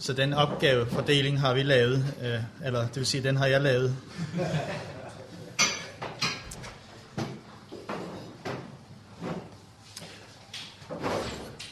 så 0.00 0.12
den 0.12 0.34
opgavefordeling 0.34 1.40
har 1.40 1.54
vi 1.54 1.62
lavet, 1.62 2.14
øh, 2.22 2.66
eller 2.66 2.80
det 2.80 2.96
vil 2.96 3.06
sige, 3.06 3.22
den 3.22 3.36
har 3.36 3.46
jeg 3.46 3.60
lavet. 3.60 3.96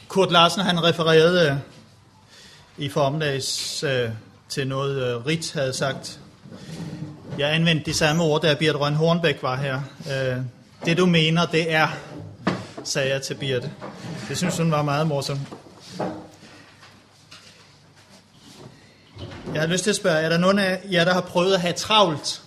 Kurt 0.07 0.31
Larsen 0.31 0.61
han 0.61 0.83
refererede 0.83 1.49
øh, 1.49 1.55
i 2.77 2.89
formiddags 2.89 3.83
øh, 3.83 4.09
til 4.49 4.67
noget 4.67 5.03
øh, 5.03 5.25
Rit 5.25 5.53
havde 5.53 5.73
sagt. 5.73 6.19
Jeg 7.37 7.53
anvendte 7.53 7.85
de 7.85 7.93
samme 7.93 8.23
ord, 8.23 8.41
da 8.41 8.55
Birte 8.55 8.77
Røn 8.77 8.93
Hornbæk 8.93 9.43
var 9.43 9.55
her. 9.55 9.81
Øh, 10.11 10.37
det 10.85 10.97
du 10.97 11.05
mener, 11.05 11.45
det 11.45 11.73
er, 11.73 11.87
sagde 12.83 13.13
jeg 13.13 13.21
til 13.21 13.33
Birte. 13.35 13.71
Det 14.29 14.37
synes 14.37 14.57
hun 14.57 14.71
var 14.71 14.81
meget 14.81 15.07
morsomt. 15.07 15.39
Jeg 19.57 19.65
har 19.65 19.71
lyst 19.71 19.83
til 19.83 19.89
at 19.89 19.95
spørge, 19.95 20.17
er 20.17 20.29
der 20.29 20.37
nogen 20.37 20.59
af 20.59 20.81
jer, 20.91 21.05
der 21.05 21.13
har 21.13 21.21
prøvet 21.21 21.53
at 21.53 21.61
have 21.61 21.73
travlt? 21.73 22.41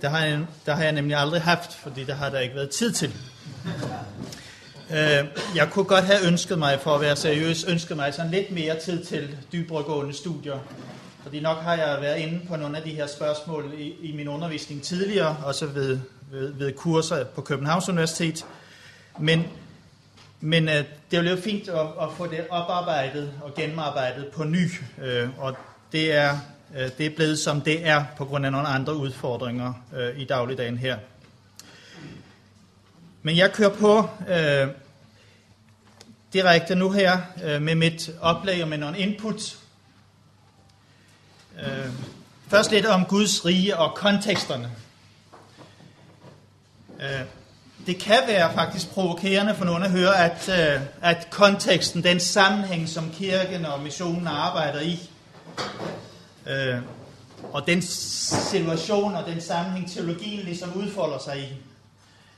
Det 0.00 0.10
har 0.10 0.24
jeg, 0.24 0.40
der 0.66 0.74
har 0.74 0.82
jeg 0.82 0.92
nemlig 0.92 1.16
aldrig 1.16 1.42
haft, 1.42 1.72
fordi 1.72 2.04
der 2.04 2.14
har 2.14 2.30
der 2.30 2.38
ikke 2.38 2.54
været 2.54 2.70
tid 2.70 2.92
til. 2.92 3.14
Øh, 4.90 5.24
jeg 5.54 5.68
kunne 5.70 5.84
godt 5.84 6.04
have 6.04 6.26
ønsket 6.26 6.58
mig, 6.58 6.80
for 6.80 6.94
at 6.94 7.00
være 7.00 7.16
seriøs, 7.16 7.64
ønsket 7.64 7.96
mig 7.96 8.14
sådan 8.14 8.30
lidt 8.30 8.50
mere 8.50 8.80
tid 8.80 9.04
til 9.04 9.36
dybregående 9.52 10.14
studier. 10.14 10.58
Fordi 11.22 11.40
nok 11.40 11.58
har 11.58 11.74
jeg 11.74 11.98
været 12.00 12.18
inde 12.18 12.40
på 12.48 12.56
nogle 12.56 12.76
af 12.76 12.82
de 12.82 12.90
her 12.90 13.06
spørgsmål 13.06 13.72
i, 13.78 13.94
i 14.02 14.16
min 14.16 14.28
undervisning 14.28 14.82
tidligere, 14.82 15.36
også 15.44 15.66
ved, 15.66 15.98
ved, 16.30 16.52
ved 16.52 16.72
kurser 16.72 17.24
på 17.24 17.40
Københavns 17.40 17.88
Universitet. 17.88 18.44
Men, 19.18 19.44
men 20.44 20.68
øh, 20.68 20.84
det 21.10 21.18
er 21.18 21.30
jo 21.30 21.36
fint 21.36 21.68
at, 21.68 21.86
at 22.00 22.08
få 22.16 22.26
det 22.26 22.46
oparbejdet 22.50 23.32
og 23.42 23.54
gennemarbejdet 23.54 24.26
på 24.26 24.44
ny. 24.44 24.70
Øh, 25.02 25.28
og 25.38 25.56
det 25.92 26.12
er, 26.12 26.38
øh, 26.76 26.90
det 26.98 27.06
er 27.06 27.10
blevet 27.16 27.38
som 27.38 27.60
det 27.60 27.86
er 27.86 28.04
på 28.16 28.24
grund 28.24 28.46
af 28.46 28.52
nogle 28.52 28.68
andre 28.68 28.96
udfordringer 28.96 29.72
øh, 29.96 30.20
i 30.20 30.24
dagligdagen 30.24 30.78
her. 30.78 30.98
Men 33.22 33.36
jeg 33.36 33.52
kører 33.52 33.74
på 33.74 34.08
øh, 34.28 34.68
direkte 36.32 36.74
nu 36.74 36.90
her 36.90 37.18
øh, 37.44 37.62
med 37.62 37.74
mit 37.74 38.10
oplæg 38.20 38.62
og 38.62 38.68
med 38.68 38.78
nogle 38.78 38.98
input. 38.98 39.58
Øh, 41.60 41.90
først 42.48 42.70
lidt 42.70 42.86
om 42.86 43.04
Guds 43.04 43.46
rige 43.46 43.76
og 43.76 43.94
konteksterne. 43.94 44.70
Øh, 47.00 47.20
det 47.86 47.98
kan 47.98 48.18
være 48.26 48.54
faktisk 48.54 48.90
provokerende 48.90 49.54
for 49.54 49.64
nogen 49.64 49.82
at 49.82 49.90
høre, 49.90 50.16
at, 50.16 50.48
øh, 50.48 50.80
at 51.02 51.28
konteksten, 51.30 52.04
den 52.04 52.20
sammenhæng, 52.20 52.88
som 52.88 53.10
kirken 53.10 53.66
og 53.66 53.82
missionen 53.82 54.26
arbejder 54.26 54.80
i, 54.80 55.10
øh, 56.46 56.76
og 57.52 57.66
den 57.66 57.82
situation 57.82 59.14
og 59.14 59.26
den 59.26 59.40
sammenhæng, 59.40 59.90
teologien 59.92 60.44
ligesom 60.44 60.72
udfolder 60.76 61.18
sig 61.18 61.38
i, 61.38 61.48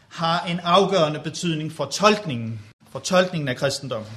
har 0.08 0.46
en 0.46 0.60
afgørende 0.60 1.20
betydning 1.20 1.72
for 1.72 1.84
tolkningen, 1.84 2.60
for 2.92 2.98
tolkningen 2.98 3.48
af 3.48 3.56
kristendommen. 3.56 4.12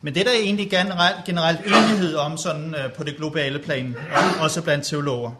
Men 0.00 0.14
det 0.14 0.26
der 0.26 0.32
er 0.32 0.36
egentlig 0.36 0.70
generelt, 0.70 1.24
generelt 1.24 1.60
enighed 1.66 2.14
om 2.14 2.36
sådan 2.36 2.74
øh, 2.74 2.92
på 2.92 3.04
det 3.04 3.16
globale 3.16 3.58
plan, 3.58 3.96
også 4.40 4.62
blandt 4.62 4.86
teologer. 4.86 5.30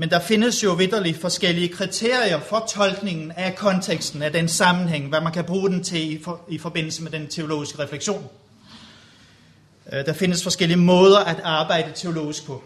Men 0.00 0.10
der 0.10 0.20
findes 0.20 0.64
jo 0.64 0.72
vidderligt 0.72 1.20
forskellige 1.20 1.68
kriterier 1.68 2.40
for 2.40 2.66
tolkningen 2.68 3.32
af 3.32 3.56
konteksten, 3.56 4.22
af 4.22 4.32
den 4.32 4.48
sammenhæng, 4.48 5.08
hvad 5.08 5.20
man 5.20 5.32
kan 5.32 5.44
bruge 5.44 5.70
den 5.70 5.84
til 5.84 6.12
i, 6.12 6.22
for, 6.22 6.40
i 6.48 6.58
forbindelse 6.58 7.02
med 7.02 7.10
den 7.10 7.26
teologiske 7.26 7.78
refleksion. 7.78 8.28
Øh, 9.92 10.06
der 10.06 10.12
findes 10.12 10.42
forskellige 10.42 10.78
måder 10.78 11.18
at 11.18 11.40
arbejde 11.44 11.92
teologisk 11.94 12.46
på. 12.46 12.62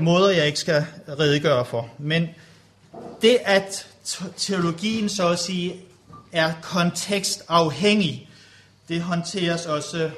Måder, 0.00 0.30
jeg 0.30 0.46
ikke 0.46 0.58
skal 0.58 0.86
redegøre 1.08 1.64
for. 1.64 1.88
Men 1.98 2.28
det, 3.22 3.38
at 3.44 3.86
teologien 4.36 5.08
så 5.08 5.28
at 5.28 5.38
sige 5.38 5.76
er 6.32 6.52
kontekstafhængig, 6.62 8.28
det 8.88 9.02
håndteres 9.02 9.66
også 9.66 10.10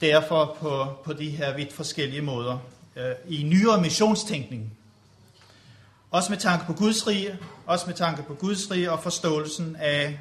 derfor 0.00 0.56
på, 0.60 0.86
på 1.04 1.12
de 1.12 1.30
her 1.30 1.56
vidt 1.56 1.72
forskellige 1.72 2.22
måder 2.22 2.58
øh, 2.96 3.14
i 3.28 3.42
nyere 3.42 3.80
missionstænkning. 3.80 4.72
Også 6.10 6.30
med 6.30 6.38
tanke 6.38 6.66
på 6.66 6.72
Guds 6.72 7.06
rige, 7.06 7.38
også 7.66 7.86
med 7.86 7.94
tanke 7.94 8.22
på 8.22 8.34
Guds 8.34 8.70
rige 8.70 8.92
og 8.92 9.02
forståelsen 9.02 9.76
af, 9.76 10.18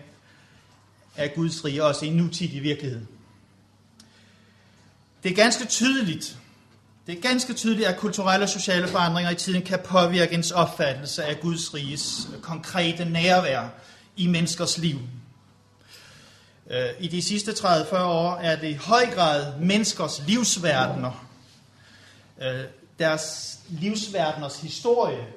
af 1.15 1.33
Guds 1.35 1.65
rige, 1.65 1.83
også 1.83 2.05
i 2.05 2.09
nutidig 2.09 2.63
virkelighed. 2.63 3.05
Det 5.23 5.31
er 5.31 5.35
ganske 5.35 5.65
tydeligt, 5.65 6.37
det 7.07 7.17
er 7.17 7.21
ganske 7.21 7.53
tydeligt, 7.53 7.87
at 7.87 7.97
kulturelle 7.97 8.43
og 8.45 8.49
sociale 8.49 8.87
forandringer 8.87 9.31
i 9.31 9.35
tiden 9.35 9.61
kan 9.61 9.79
påvirke 9.85 10.33
ens 10.33 10.51
opfattelse 10.51 11.23
af 11.23 11.39
Guds 11.39 11.73
riges 11.73 12.27
konkrete 12.41 13.05
nærvær 13.05 13.67
i 14.15 14.27
menneskers 14.27 14.77
liv. 14.77 14.99
Øh, 16.69 16.85
I 16.99 17.07
de 17.07 17.21
sidste 17.21 17.51
30-40 17.51 17.97
år 17.97 18.35
er 18.35 18.55
det 18.59 18.67
i 18.67 18.73
høj 18.73 19.05
grad 19.13 19.59
menneskers 19.59 20.21
livsverdener, 20.27 21.25
øh, 22.41 22.63
deres 22.99 23.59
livsverdeners 23.69 24.61
historie, 24.61 25.27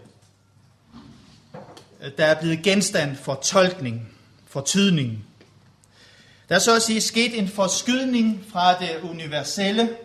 øh, 2.02 2.10
der 2.18 2.26
er 2.26 2.40
blevet 2.40 2.62
genstand 2.62 3.16
for 3.16 3.34
tolkning, 3.34 4.08
for 4.46 4.60
tydning. 4.60 5.24
Der 6.48 6.54
er 6.54 6.58
så 6.58 6.76
at 6.76 6.82
sige 6.82 7.00
sket 7.00 7.38
en 7.38 7.48
forskydning 7.48 8.44
fra 8.52 8.78
det 8.78 9.00
universelle 9.02 9.96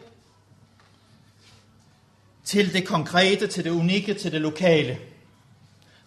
til 2.43 2.73
det 2.73 2.87
konkrete, 2.87 3.47
til 3.47 3.63
det 3.63 3.69
unikke, 3.69 4.13
til 4.13 4.31
det 4.31 4.41
lokale. 4.41 4.97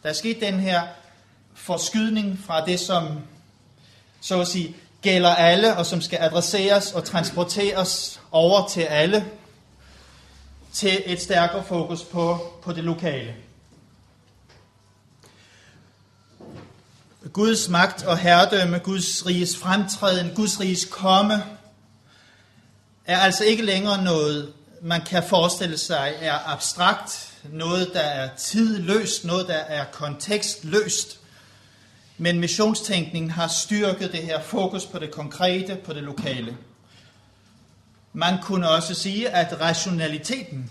Der 0.03 0.09
er 0.09 0.13
sket 0.13 0.41
den 0.41 0.55
her 0.55 0.83
forskydning 1.55 2.39
fra 2.47 2.67
det, 2.67 2.81
som 2.81 3.21
så 4.21 4.41
at 4.41 4.49
sige 4.49 4.77
gælder 5.03 5.35
alle, 5.35 5.77
og 5.77 5.87
som 5.87 6.01
skal 6.01 6.19
adresseres 6.23 6.93
og 6.93 7.05
transporteres 7.05 8.21
over 8.31 8.69
til 8.69 8.81
alle, 8.81 9.27
til 10.77 11.03
et 11.07 11.21
stærkere 11.21 11.65
fokus 11.65 12.05
på, 12.05 12.39
på 12.63 12.73
det 12.73 12.85
lokale. 12.85 13.35
Guds 17.33 17.69
magt 17.69 18.05
og 18.05 18.19
herredømme, 18.19 18.79
Guds 18.79 19.27
riges 19.27 19.57
fremtræden, 19.57 20.35
Guds 20.35 20.61
riges 20.61 20.85
komme, 20.85 21.45
er 23.05 23.19
altså 23.19 23.45
ikke 23.45 23.63
længere 23.63 24.05
noget 24.05 24.53
man 24.83 25.05
kan 25.05 25.23
forestille 25.23 25.79
sig 25.79 26.15
er 26.21 26.53
abstrakt, 26.53 27.33
noget 27.53 27.91
der 27.93 28.01
er 28.01 28.37
tidløst, 28.37 29.25
noget 29.25 29.49
der 29.49 29.55
er 29.55 29.85
kontekstløst. 29.85 31.19
Men 32.19 32.41
missionstænkningen 32.41 33.31
har 33.31 33.49
styrket 33.49 34.13
det 34.13 34.23
her 34.23 34.43
fokus 34.43 34.87
på 34.87 34.99
det 34.99 35.11
konkrete, 35.11 35.77
på 35.85 35.93
det 35.93 36.03
lokale. 36.03 36.57
Man 38.17 38.43
kunne 38.43 38.69
også 38.69 38.95
sige, 38.95 39.29
at 39.29 39.61
rationaliteten 39.61 40.71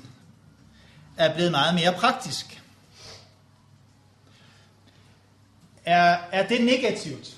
er 1.18 1.34
blevet 1.34 1.52
meget 1.52 1.76
mere 1.76 1.94
praktisk. 1.94 2.62
Er, 5.86 6.18
er 6.32 6.48
det 6.48 6.62
negativt, 6.62 7.38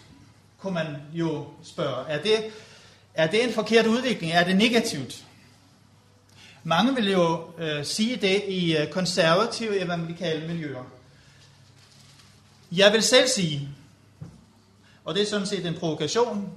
kunne 0.58 0.74
man 0.74 0.96
jo 1.14 1.48
spørge. 1.64 2.10
Er 2.10 2.22
det, 2.22 2.52
er 3.14 3.28
det 3.28 3.44
en 3.44 3.54
forkert 3.54 3.86
udvikling? 3.86 4.32
Er 4.32 4.44
det 4.44 4.56
negativt? 4.56 5.26
Mange 6.64 6.96
vil 6.96 7.12
jo 7.12 7.52
øh, 7.58 7.86
sige 7.86 8.16
det 8.16 8.44
i 8.48 8.78
øh, 8.78 8.92
konservative 8.92 9.80
evangelikale 9.80 10.48
miljøer. 10.48 10.84
Jeg 12.72 12.94
vil 12.94 13.04
selv 13.04 13.28
sige, 13.28 13.70
og 15.06 15.16
det 15.16 15.22
er 15.22 15.28
sådan 15.28 15.48
set 15.48 15.66
en 15.66 15.76
provokation, 15.76 16.52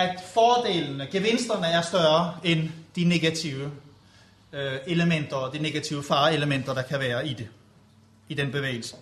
at 0.00 0.20
fordelene, 0.34 1.06
gevinsterne 1.12 1.66
er 1.66 1.82
større 1.82 2.36
end 2.44 2.70
de 2.96 3.04
negative 3.04 3.70
øh, 4.52 4.72
elementer, 4.86 5.50
de 5.50 5.58
negative 5.58 6.02
fareelementer, 6.02 6.74
der 6.74 6.82
kan 6.82 7.00
være 7.00 7.28
i 7.28 7.34
det, 7.34 7.48
i 8.28 8.34
den 8.34 8.52
bevægelse. 8.52 8.96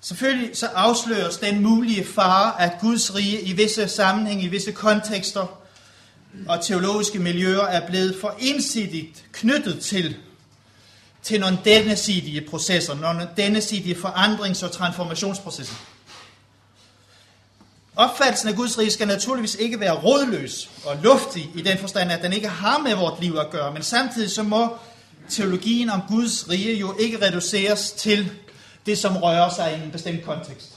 Selvfølgelig 0.00 0.56
så 0.56 0.66
afsløres 0.66 1.36
den 1.36 1.62
mulige 1.62 2.04
fare, 2.04 2.62
at 2.62 2.72
Guds 2.80 3.14
rige 3.14 3.40
i 3.40 3.52
visse 3.52 3.88
sammenhæng, 3.88 4.42
i 4.42 4.48
visse 4.48 4.72
kontekster, 4.72 5.60
og 6.48 6.64
teologiske 6.64 7.18
miljøer 7.18 7.64
er 7.64 7.86
blevet 7.86 8.16
for 8.20 8.36
ensidigt 8.38 9.24
knyttet 9.32 9.80
til, 9.80 10.16
til 11.22 11.40
nogle 11.40 11.58
dennesidige 11.64 12.40
processer, 12.40 12.94
nogle 12.94 13.28
dennesidige 13.36 13.94
forandrings- 13.94 14.64
og 14.64 14.72
transformationsprocesser. 14.72 15.74
Opfattelsen 17.96 18.48
af 18.48 18.54
Guds 18.54 18.78
rige 18.78 18.90
skal 18.90 19.08
naturligvis 19.08 19.54
ikke 19.54 19.80
være 19.80 19.92
rådløs 19.92 20.70
og 20.86 20.96
luftig 21.02 21.50
i 21.54 21.62
den 21.62 21.78
forstand, 21.78 22.12
at 22.12 22.22
den 22.22 22.32
ikke 22.32 22.48
har 22.48 22.78
med 22.78 22.94
vort 22.94 23.20
liv 23.20 23.36
at 23.36 23.50
gøre, 23.50 23.72
men 23.72 23.82
samtidig 23.82 24.30
så 24.30 24.42
må 24.42 24.76
teologien 25.28 25.90
om 25.90 26.02
Guds 26.08 26.50
rige 26.50 26.76
jo 26.76 26.96
ikke 26.98 27.26
reduceres 27.26 27.92
til 27.92 28.30
det, 28.86 28.98
som 28.98 29.16
rører 29.16 29.50
sig 29.50 29.78
i 29.78 29.84
en 29.84 29.90
bestemt 29.90 30.24
kontekst. 30.24 30.74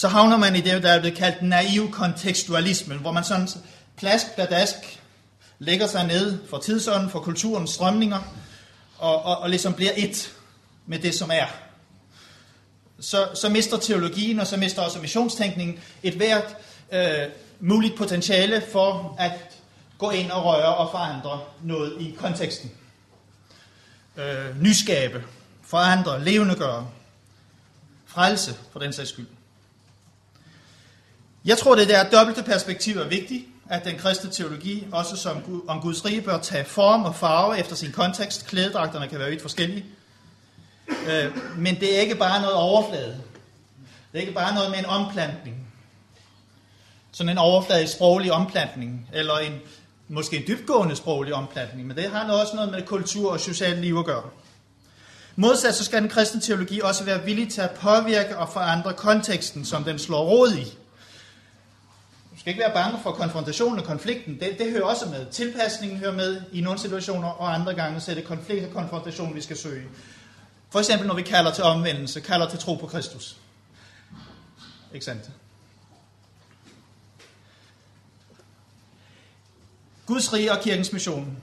så 0.00 0.08
havner 0.08 0.36
man 0.36 0.56
i 0.56 0.60
det, 0.60 0.82
der 0.82 0.92
er 0.92 1.00
blevet 1.00 1.16
kaldt 1.16 1.42
naiv 1.42 1.90
kontekstualisme, 1.90 2.94
hvor 2.94 3.12
man 3.12 3.24
sådan 3.24 3.48
plask 3.96 4.34
pladask 4.34 4.74
lægger 5.58 5.86
sig 5.86 6.06
ned 6.06 6.38
for 6.50 6.58
tidsånden, 6.58 7.10
for 7.10 7.20
kulturens 7.20 7.70
strømninger, 7.70 8.18
og, 9.00 9.22
og, 9.22 9.38
og 9.38 9.50
ligesom 9.50 9.74
bliver 9.74 9.92
et 9.96 10.32
med 10.86 10.98
det, 10.98 11.14
som 11.14 11.30
er. 11.32 11.46
Så, 13.00 13.28
så 13.34 13.48
mister 13.48 13.78
teologien, 13.78 14.40
og 14.40 14.46
så 14.46 14.56
mister 14.56 14.82
også 14.82 14.98
missionstænkningen 14.98 15.80
et 16.02 16.14
hvert 16.14 16.56
øh, 16.92 17.28
muligt 17.60 17.96
potentiale 17.96 18.62
for 18.72 19.16
at 19.18 19.32
gå 19.98 20.10
ind 20.10 20.30
og 20.30 20.44
røre 20.44 20.76
og 20.76 20.90
forandre 20.90 21.40
noget 21.62 22.00
i 22.00 22.16
konteksten. 22.18 22.70
Øh, 24.16 24.62
nyskabe, 24.62 25.24
forandre, 25.62 26.24
levendegøre, 26.24 26.88
frelse 28.06 28.54
for 28.72 28.78
den 28.78 28.92
sags 28.92 29.08
skyld. 29.10 29.26
Jeg 31.44 31.58
tror, 31.58 31.74
det 31.74 31.88
der 31.88 32.10
dobbelte 32.10 32.42
perspektiv 32.42 32.96
er 32.96 33.08
vigtigt, 33.08 33.44
at 33.70 33.84
den 33.84 33.98
kristne 33.98 34.30
teologi, 34.30 34.86
også 34.92 35.16
som 35.16 35.64
om 35.68 35.80
Guds 35.80 36.04
rige, 36.04 36.22
bør 36.22 36.38
tage 36.38 36.64
form 36.64 37.04
og 37.04 37.14
farve 37.14 37.58
efter 37.58 37.76
sin 37.76 37.92
kontekst. 37.92 38.46
Klædedragterne 38.46 39.08
kan 39.08 39.18
være 39.18 39.30
vidt 39.30 39.42
forskellige. 39.42 39.84
Øh, 40.88 41.38
men 41.58 41.80
det 41.80 41.96
er 41.96 42.00
ikke 42.00 42.14
bare 42.14 42.40
noget 42.40 42.56
overflade. 42.56 43.20
Det 44.12 44.18
er 44.18 44.20
ikke 44.20 44.32
bare 44.32 44.54
noget 44.54 44.70
med 44.70 44.78
en 44.78 44.86
omplantning. 44.86 45.56
Sådan 47.12 47.30
en 47.30 47.38
overfladisk 47.38 47.92
sproglig 47.92 48.32
omplantning, 48.32 49.08
eller 49.12 49.38
en 49.38 49.60
måske 50.08 50.36
en 50.36 50.42
dybgående 50.46 50.96
sproglig 50.96 51.34
omplantning, 51.34 51.88
men 51.88 51.96
det 51.96 52.10
har 52.10 52.32
også 52.32 52.56
noget 52.56 52.70
med 52.70 52.82
kultur 52.82 53.32
og 53.32 53.40
socialt 53.40 53.80
liv 53.80 53.96
at 53.98 54.04
gøre. 54.04 54.22
Modsat 55.36 55.74
så 55.74 55.84
skal 55.84 56.00
den 56.02 56.08
kristne 56.08 56.40
teologi 56.40 56.80
også 56.80 57.04
være 57.04 57.24
villig 57.24 57.52
til 57.52 57.60
at 57.60 57.70
påvirke 57.70 58.38
og 58.38 58.48
forandre 58.48 58.92
konteksten, 58.92 59.64
som 59.64 59.84
den 59.84 59.98
slår 59.98 60.24
rod 60.24 60.52
i. 60.52 60.79
Du 62.40 62.42
skal 62.42 62.50
ikke 62.50 62.62
være 62.62 62.74
bange 62.74 62.98
for 63.02 63.12
konfrontationen 63.12 63.78
og 63.78 63.84
konflikten. 63.84 64.40
Det, 64.40 64.58
det 64.58 64.70
hører 64.70 64.84
også 64.84 65.06
med. 65.06 65.26
Tilpasningen 65.30 65.98
hører 65.98 66.12
med 66.12 66.42
i 66.52 66.60
nogle 66.60 66.78
situationer, 66.78 67.28
og 67.28 67.54
andre 67.54 67.74
gange 67.74 68.00
så 68.00 68.10
er 68.10 68.14
det 68.14 68.24
konflikt 68.24 68.64
og 68.64 68.72
konfrontation, 68.72 69.34
vi 69.34 69.40
skal 69.40 69.56
søge. 69.56 69.88
For 70.70 70.78
eksempel 70.78 71.06
når 71.06 71.14
vi 71.14 71.22
kalder 71.22 71.52
til 71.52 71.64
omvendelse, 71.64 72.20
kalder 72.20 72.48
til 72.48 72.58
tro 72.58 72.74
på 72.74 72.86
Kristus. 72.86 73.36
Ikke 74.94 75.04
sandt? 75.04 75.30
Guds 80.06 80.32
rige 80.32 80.52
og 80.52 80.60
kirkens 80.60 80.92
mission. 80.92 81.36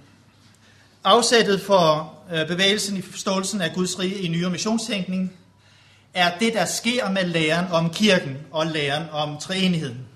Afsættet 1.03 1.61
for 1.61 2.13
øh, 2.31 2.47
bevægelsen 2.47 2.97
i 2.97 3.01
forståelsen 3.01 3.61
af 3.61 3.73
Guds 3.73 3.99
rige 3.99 4.21
i 4.21 4.27
nyere 4.27 4.49
missionstænkning 4.49 5.37
er 6.13 6.37
det, 6.37 6.53
der 6.53 6.65
sker 6.65 7.09
med 7.09 7.23
læren 7.23 7.71
om 7.71 7.89
kirken 7.89 8.37
og 8.51 8.67
læren 8.67 9.09
om 9.11 9.37
treenigheden, 9.37 10.07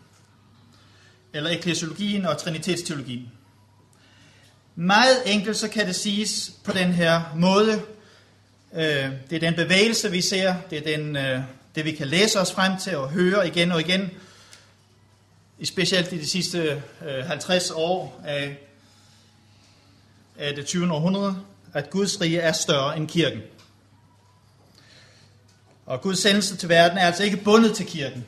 eller 1.33 1.49
eklesiologien 1.49 2.25
og 2.25 2.37
trinitetsteologien. 2.37 3.31
Meget 4.75 5.17
enkelt 5.25 5.57
så 5.57 5.67
kan 5.67 5.87
det 5.87 5.95
siges 5.95 6.51
på 6.63 6.71
den 6.71 6.93
her 6.93 7.21
måde. 7.35 7.81
Øh, 8.73 9.09
det 9.29 9.35
er 9.35 9.39
den 9.39 9.55
bevægelse, 9.55 10.11
vi 10.11 10.21
ser, 10.21 10.55
det 10.69 10.77
er 10.77 10.97
den, 10.97 11.15
øh, 11.15 11.41
det, 11.75 11.85
vi 11.85 11.91
kan 11.91 12.07
læse 12.07 12.39
os 12.39 12.51
frem 12.51 12.77
til 12.77 12.97
og 12.97 13.09
høre 13.09 13.47
igen 13.47 13.71
og 13.71 13.79
igen, 13.79 14.09
specielt 15.63 16.13
i 16.13 16.17
de 16.17 16.27
sidste 16.27 16.83
øh, 17.07 17.25
50 17.25 17.71
år 17.71 18.21
af 18.25 18.57
af 20.41 20.55
det 20.55 20.65
20. 20.65 20.93
århundrede, 20.93 21.35
at 21.73 21.89
Guds 21.89 22.21
rige 22.21 22.39
er 22.39 22.51
større 22.51 22.97
end 22.97 23.07
kirken. 23.07 23.41
Og 25.85 26.01
Guds 26.01 26.19
sendelse 26.19 26.55
til 26.55 26.69
verden 26.69 26.97
er 26.97 27.05
altså 27.05 27.23
ikke 27.23 27.37
bundet 27.37 27.75
til 27.75 27.85
kirken. 27.85 28.25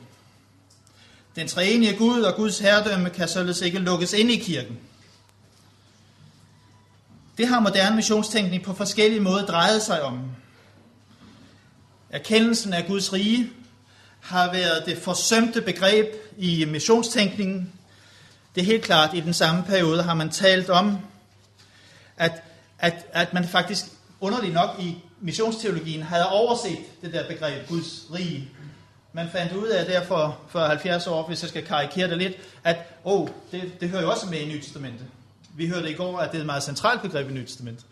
Den 1.36 1.48
treenige 1.48 1.96
Gud 1.96 2.22
og 2.22 2.34
Guds 2.34 2.58
herredømme 2.58 3.10
kan 3.10 3.28
således 3.28 3.60
ikke 3.60 3.78
lukkes 3.78 4.12
ind 4.12 4.30
i 4.30 4.36
kirken. 4.36 4.78
Det 7.38 7.48
har 7.48 7.60
moderne 7.60 7.96
missionstænkning 7.96 8.62
på 8.62 8.74
forskellige 8.74 9.20
måder 9.20 9.46
drejet 9.46 9.82
sig 9.82 10.02
om. 10.02 10.20
Erkendelsen 12.10 12.72
af 12.72 12.86
Guds 12.86 13.12
rige 13.12 13.50
har 14.20 14.52
været 14.52 14.86
det 14.86 14.98
forsømte 14.98 15.62
begreb 15.62 16.06
i 16.38 16.64
missionstænkningen. 16.64 17.72
Det 18.54 18.60
er 18.60 18.64
helt 18.64 18.84
klart, 18.84 19.14
i 19.14 19.20
den 19.20 19.34
samme 19.34 19.62
periode 19.62 20.02
har 20.02 20.14
man 20.14 20.30
talt 20.30 20.70
om, 20.70 20.98
at, 22.16 22.32
at, 22.78 23.06
at 23.12 23.34
man 23.34 23.48
faktisk 23.48 23.84
underligt 24.20 24.54
nok 24.54 24.70
i 24.80 24.96
missionsteologien 25.20 26.02
havde 26.02 26.28
overset 26.28 26.78
det 27.02 27.12
der 27.12 27.28
begreb 27.28 27.68
Guds 27.68 28.06
rige. 28.14 28.50
Man 29.16 29.28
fandt 29.32 29.52
ud 29.52 29.68
af 29.68 29.86
derfor 29.86 30.38
for 30.48 30.66
70 30.66 31.06
år, 31.06 31.26
hvis 31.26 31.42
jeg 31.42 31.48
skal 31.48 31.64
karikere 31.64 32.10
det 32.10 32.18
lidt, 32.18 32.32
at 32.64 32.76
oh, 33.04 33.28
det, 33.52 33.80
det 33.80 33.88
hører 33.88 34.02
jo 34.02 34.10
også 34.10 34.26
med 34.26 34.38
i 34.38 34.44
Nyt 34.44 34.62
Testamentet. 34.62 35.06
Vi 35.56 35.68
hørte 35.68 35.90
i 35.90 35.94
går, 35.94 36.18
at 36.18 36.30
det 36.30 36.36
er 36.36 36.40
et 36.40 36.46
meget 36.46 36.62
centralt 36.62 37.02
begreb 37.02 37.30
i 37.30 37.32
Nyt 37.32 37.46
Testamentet. 37.46 37.86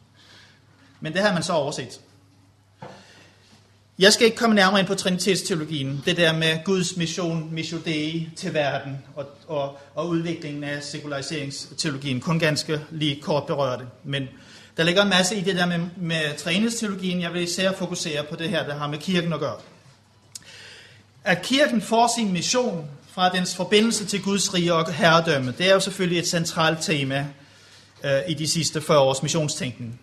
Men 1.00 1.12
det 1.12 1.20
har 1.20 1.32
man 1.32 1.42
så 1.42 1.52
overset. 1.52 2.00
Jeg 3.98 4.12
skal 4.12 4.24
ikke 4.24 4.36
komme 4.36 4.56
nærmere 4.56 4.80
ind 4.80 4.88
på 4.88 4.94
trinitetsteologien, 4.94 6.02
det 6.04 6.16
der 6.16 6.32
med 6.32 6.64
Guds 6.64 6.96
mission, 6.96 7.48
mission 7.54 7.82
Dei 7.84 8.30
til 8.36 8.54
verden 8.54 8.98
og, 9.16 9.26
og, 9.46 9.78
og 9.94 10.08
udviklingen 10.08 10.64
af 10.64 10.82
sekulariseringsteologien. 10.82 12.20
Kun 12.20 12.38
ganske 12.38 12.80
lige 12.90 13.20
kort 13.20 13.46
berøre 13.46 13.78
det. 13.78 13.86
Men 14.04 14.28
der 14.76 14.84
ligger 14.84 15.02
en 15.02 15.08
masse 15.08 15.36
i 15.36 15.40
det 15.40 15.56
der 15.56 15.66
med, 15.66 15.80
med 15.96 16.38
træningsteologien. 16.38 17.20
Jeg 17.20 17.32
vil 17.32 17.42
især 17.42 17.72
fokusere 17.72 18.24
på 18.24 18.36
det 18.36 18.48
her, 18.48 18.66
der 18.66 18.74
har 18.74 18.88
med 18.88 18.98
kirken 18.98 19.32
at 19.32 19.40
gøre. 19.40 19.56
At 21.24 21.42
kirken 21.42 21.82
får 21.82 22.12
sin 22.16 22.32
mission 22.32 22.88
fra 23.10 23.28
dens 23.28 23.56
forbindelse 23.56 24.06
til 24.06 24.22
Guds 24.22 24.54
rige 24.54 24.74
og 24.74 24.92
herredømme, 24.92 25.54
det 25.58 25.68
er 25.68 25.74
jo 25.74 25.80
selvfølgelig 25.80 26.18
et 26.18 26.28
centralt 26.28 26.78
tema 26.80 27.26
øh, 28.04 28.20
i 28.28 28.34
de 28.34 28.48
sidste 28.48 28.80
40 28.80 28.98
års 28.98 29.22
missionstænkning. 29.22 30.00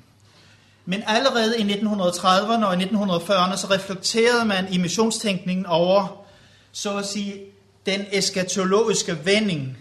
Men 0.85 1.03
allerede 1.07 1.59
i 1.59 1.61
1930'erne 1.61 2.65
og 2.65 2.81
i 2.81 2.85
1940'erne, 2.85 3.57
så 3.57 3.67
reflekterede 3.69 4.45
man 4.45 4.73
i 4.73 4.77
missionstænkningen 4.77 5.65
over, 5.65 6.25
så 6.71 6.97
at 6.97 7.05
sige, 7.05 7.41
den 7.85 8.05
eskatologiske 8.11 9.25
vending 9.25 9.77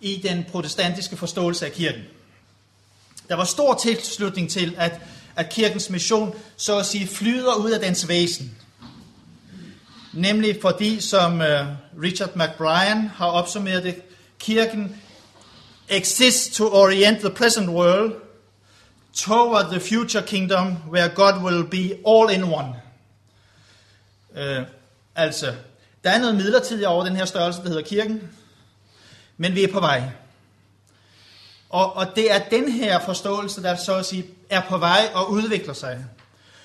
i 0.00 0.20
den 0.22 0.44
protestantiske 0.50 1.16
forståelse 1.16 1.66
af 1.66 1.72
kirken. 1.72 2.02
Der 3.28 3.34
var 3.34 3.44
stor 3.44 3.74
tilslutning 3.74 4.50
til, 4.50 4.74
at, 4.78 5.00
at 5.36 5.48
kirkens 5.48 5.90
mission, 5.90 6.34
så 6.56 6.78
at 6.78 6.86
sige, 6.86 7.06
flyder 7.06 7.54
ud 7.54 7.70
af 7.70 7.80
dens 7.80 8.08
væsen. 8.08 8.56
Nemlig 10.14 10.58
fordi, 10.62 11.00
som 11.00 11.40
øh, 11.40 11.66
Richard 12.02 12.36
McBrien 12.36 13.08
har 13.08 13.26
opsummeret 13.26 13.84
det, 13.84 14.02
kirken 14.38 14.96
exists 15.88 16.56
to 16.56 16.72
orient 16.72 17.20
the 17.20 17.30
present 17.30 17.68
world 17.68 18.12
toward 19.14 19.70
the 19.70 19.80
future 19.80 20.22
kingdom 20.26 20.76
where 20.92 21.08
God 21.08 21.42
will 21.42 21.64
be 21.64 21.98
all 22.06 22.30
in 22.30 22.42
one. 22.44 22.74
Uh, 24.30 24.66
altså, 25.14 25.54
der 26.04 26.10
er 26.10 26.18
noget 26.18 26.36
midlertidigt 26.36 26.86
over 26.86 27.04
den 27.04 27.16
her 27.16 27.24
størrelse, 27.24 27.60
der 27.62 27.68
hedder 27.68 27.82
kirken, 27.82 28.30
men 29.36 29.54
vi 29.54 29.64
er 29.64 29.72
på 29.72 29.80
vej. 29.80 30.02
Og, 31.70 31.96
og 31.96 32.06
det 32.16 32.32
er 32.32 32.38
den 32.38 32.72
her 32.72 32.98
forståelse, 32.98 33.62
der 33.62 33.76
så 33.76 33.94
at 33.94 34.06
sige 34.06 34.26
er 34.50 34.62
på 34.68 34.78
vej 34.78 35.10
og 35.14 35.30
udvikler 35.30 35.74
sig. 35.74 36.04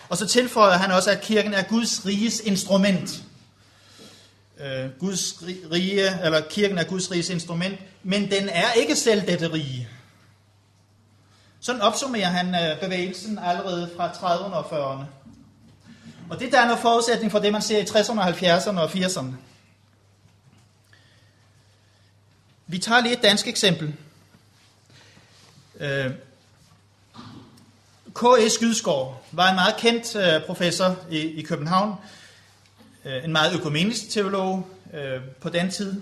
Og 0.10 0.18
så 0.18 0.28
tilføjer 0.28 0.78
han 0.78 0.92
også, 0.92 1.12
at 1.12 1.22
kirken 1.22 1.54
er 1.54 1.64
Guds 1.64 2.06
riges 2.06 2.40
instrument 2.40 3.24
øh, 4.60 5.00
Guds 5.00 5.44
rige, 5.72 6.26
eller 6.26 6.42
kirken 6.50 6.78
er 6.78 6.84
Guds 6.84 7.12
riges 7.12 7.30
instrument, 7.30 7.80
men 8.04 8.32
den 8.32 8.50
er 8.50 8.72
ikke 8.72 8.96
selv 8.96 9.28
dette 9.28 9.54
rige. 9.54 9.88
Sådan 11.60 11.82
opsummerer 11.82 12.28
han 12.28 12.56
øh, 12.56 12.80
bevægelsen 12.80 13.40
allerede 13.40 13.90
fra 13.98 14.12
30'erne 14.12 14.54
og 14.54 14.66
40'erne. 14.66 15.06
Og 16.30 16.40
det 16.40 16.52
der 16.52 16.62
er 16.62 16.66
noget 16.66 16.80
forudsætning 16.80 17.32
for 17.32 17.40
det, 17.40 17.52
man 17.52 17.62
ser 17.62 17.80
i 17.80 17.84
60'erne, 17.84 18.22
70'erne 18.22 18.80
og 18.80 18.90
80'erne. 18.90 19.34
Vi 22.68 22.78
tager 22.78 23.02
lige 23.02 23.14
et 23.16 23.24
dansk 23.24 23.48
eksempel. 23.48 23.96
Øh, 25.80 26.12
K.E. 28.16 28.50
Skydskov 28.50 29.26
var 29.32 29.50
en 29.50 29.56
meget 29.56 29.78
kendt 29.78 30.16
øh, 30.16 30.46
professor 30.46 30.96
i, 31.12 31.18
i 31.18 31.42
København. 31.42 31.96
Øh, 33.06 33.24
en 33.24 33.32
meget 33.32 33.56
økumenisk 33.56 34.10
teolog 34.10 34.68
øh, 34.94 35.22
på 35.42 35.50
den 35.50 35.72
tid. 35.72 36.02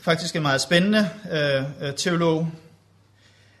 Faktisk 0.00 0.36
en 0.36 0.42
meget 0.42 0.60
spændende 0.60 1.10
øh, 1.32 1.94
teolog. 1.96 2.50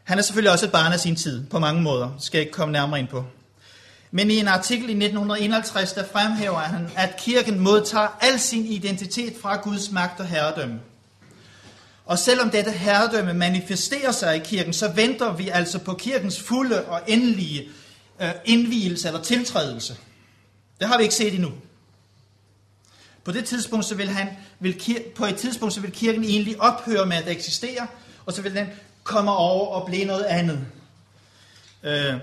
Han 0.04 0.18
er 0.18 0.22
selvfølgelig 0.22 0.52
også 0.52 0.66
et 0.66 0.72
barn 0.72 0.92
af 0.92 1.00
sin 1.00 1.16
tid, 1.16 1.46
på 1.46 1.58
mange 1.58 1.82
måder. 1.82 2.12
Det 2.14 2.22
skal 2.22 2.38
jeg 2.38 2.46
ikke 2.46 2.52
komme 2.52 2.72
nærmere 2.72 3.00
ind 3.00 3.08
på. 3.08 3.24
Men 4.10 4.30
i 4.30 4.36
en 4.36 4.48
artikel 4.48 4.88
i 4.88 4.92
1951, 4.92 5.92
der 5.92 6.04
fremhæver 6.04 6.58
han, 6.58 6.90
at 6.96 7.16
kirken 7.16 7.58
modtager 7.58 8.18
al 8.20 8.40
sin 8.40 8.66
identitet 8.66 9.34
fra 9.42 9.56
Guds 9.56 9.90
magt 9.90 10.20
og 10.20 10.26
herredømme. 10.26 10.80
Og 12.06 12.18
selvom 12.18 12.50
dette 12.50 12.70
herredømme 12.70 13.34
manifesterer 13.34 14.12
sig 14.12 14.36
i 14.36 14.38
kirken, 14.38 14.72
så 14.72 14.88
venter 14.88 15.36
vi 15.36 15.48
altså 15.48 15.78
på 15.78 15.94
kirkens 15.94 16.40
fulde 16.40 16.84
og 16.84 17.00
endelige 17.06 17.68
øh, 18.20 18.30
indvielse 18.44 19.08
eller 19.08 19.22
tiltrædelse. 19.22 19.96
Det 20.80 20.88
har 20.88 20.96
vi 20.96 21.02
ikke 21.02 21.14
set 21.14 21.34
endnu. 21.34 21.52
På 23.24 23.32
det 23.32 23.44
tidspunkt, 23.44 23.84
så 23.84 23.94
vil 23.94 24.08
han, 24.08 24.28
vil 24.60 24.72
kir- 24.72 25.14
på 25.14 25.24
et 25.24 25.36
tidspunkt, 25.36 25.74
så 25.74 25.80
vil 25.80 25.92
kirken 25.92 26.24
egentlig 26.24 26.60
ophøre 26.60 27.06
med 27.06 27.16
at 27.16 27.28
eksistere, 27.28 27.86
og 28.26 28.32
så 28.32 28.42
vil 28.42 28.54
den 28.54 28.66
komme 29.02 29.30
over 29.30 29.74
og 29.74 29.86
blive 29.86 30.04
noget 30.04 30.24
andet. 30.24 30.66
Uh, 31.82 32.20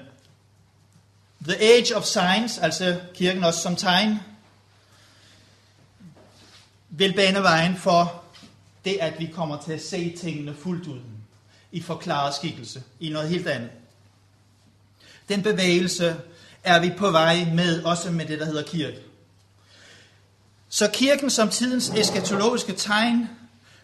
the 1.42 1.58
Age 1.60 1.96
of 1.96 2.04
Science, 2.04 2.62
altså 2.62 3.02
kirken 3.14 3.44
også 3.44 3.62
som 3.62 3.76
tegn, 3.76 4.20
vil 6.90 7.14
bane 7.14 7.44
vejen 7.44 7.78
for 7.78 8.24
det, 8.86 8.98
at 9.02 9.20
vi 9.20 9.26
kommer 9.34 9.62
til 9.62 9.74
at 9.74 9.82
se 9.82 10.18
tingene 10.18 10.56
fuldt 10.56 10.88
ud 10.88 11.00
i 11.72 11.82
forklaret 11.82 12.36
skikkelse, 12.36 12.84
i 13.00 13.10
noget 13.10 13.30
helt 13.30 13.48
andet. 13.48 13.70
Den 15.30 15.44
bevægelse 15.44 16.22
er 16.68 16.80
vi 16.80 16.92
på 16.98 17.12
vej 17.12 17.48
med, 17.54 17.84
også 17.84 18.12
med 18.12 18.26
det, 18.26 18.40
der 18.40 18.46
hedder 18.46 18.64
kirke. 18.64 18.98
Så 20.70 20.90
kirken 20.94 21.30
som 21.30 21.50
tidens 21.50 21.90
eskatologiske 21.90 22.74
tegn 22.74 23.30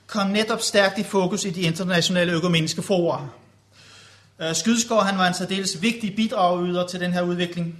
kom 0.07 0.27
netop 0.27 0.61
stærkt 0.61 0.97
i 0.97 1.03
fokus 1.03 1.45
i 1.45 1.49
de 1.49 1.61
internationale 1.61 2.31
økumeniske 2.31 2.81
forer. 2.81 3.27
Øh, 4.39 4.55
Skydskov 4.55 5.03
han 5.03 5.17
var 5.17 5.27
en 5.27 5.33
særdeles 5.33 5.81
vigtig 5.81 6.15
bidragyder 6.15 6.87
til 6.87 6.99
den 6.99 7.13
her 7.13 7.21
udvikling, 7.21 7.77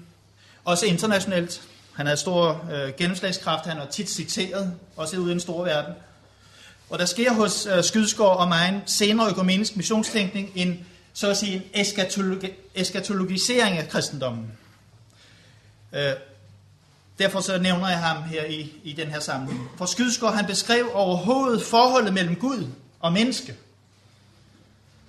også 0.66 0.86
internationalt. 0.86 1.62
Han 1.94 2.06
havde 2.06 2.18
stor 2.18 2.66
øh, 2.74 2.94
gennemslagskraft, 2.98 3.66
han 3.66 3.78
var 3.78 3.86
tit 3.86 4.10
citeret, 4.10 4.74
også 4.96 5.18
ude 5.18 5.30
i 5.30 5.32
den 5.32 5.40
store 5.40 5.66
verden. 5.66 5.94
Og 6.90 7.00
der 7.00 7.06
sker 7.06 7.34
hos 7.34 7.66
øh, 7.66 7.84
Skydskov 7.84 8.38
og 8.38 8.48
mig 8.48 8.70
en 8.70 8.82
senere 8.86 9.30
økumenisk 9.30 9.76
missionstænkning 9.76 10.52
en, 10.56 10.86
så 11.14 11.30
at 11.30 11.38
sige, 11.38 11.56
en 11.56 11.64
eskatologi, 11.74 12.50
eskatologisering 12.76 13.78
af 13.78 13.90
kristendommen. 13.90 14.52
Øh, 15.94 16.14
derfor 17.20 17.42
så 17.42 17.58
nævner 17.58 17.90
jeg 17.90 18.00
ham 18.00 18.24
her 18.24 18.46
i, 18.46 18.74
i 18.84 18.94
den 18.94 19.08
her 19.08 19.20
sammenhæng. 19.20 19.70
For 19.78 19.86
Skydsgaard 19.86 20.36
han 20.36 20.46
beskrev 20.46 20.90
overhovedet 20.94 21.64
forholdet 21.64 22.14
mellem 22.14 22.36
Gud 22.36 22.68
og 23.00 23.14
menneske. 23.14 23.56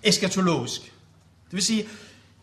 Eskatologisk. 0.02 0.80
Det 1.44 1.52
vil 1.52 1.62
sige, 1.62 1.88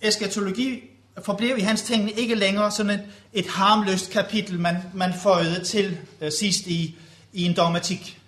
eskatologi 0.02 0.84
forblev 1.26 1.58
i 1.58 1.62
hans 1.62 1.82
tænkning 1.82 2.20
ikke 2.20 2.36
længere 2.36 2.72
sådan 2.72 3.00
et, 3.00 3.06
et 3.34 3.48
harmløst 3.48 4.10
kapitel, 4.12 4.60
man, 4.60 4.78
man 4.94 5.14
føjede 5.14 5.64
til 5.64 5.98
øh, 6.22 6.32
sidst 6.32 6.68
i, 6.68 6.96
i 7.34 7.44
en 7.44 7.56
dogmatik. 7.56 8.20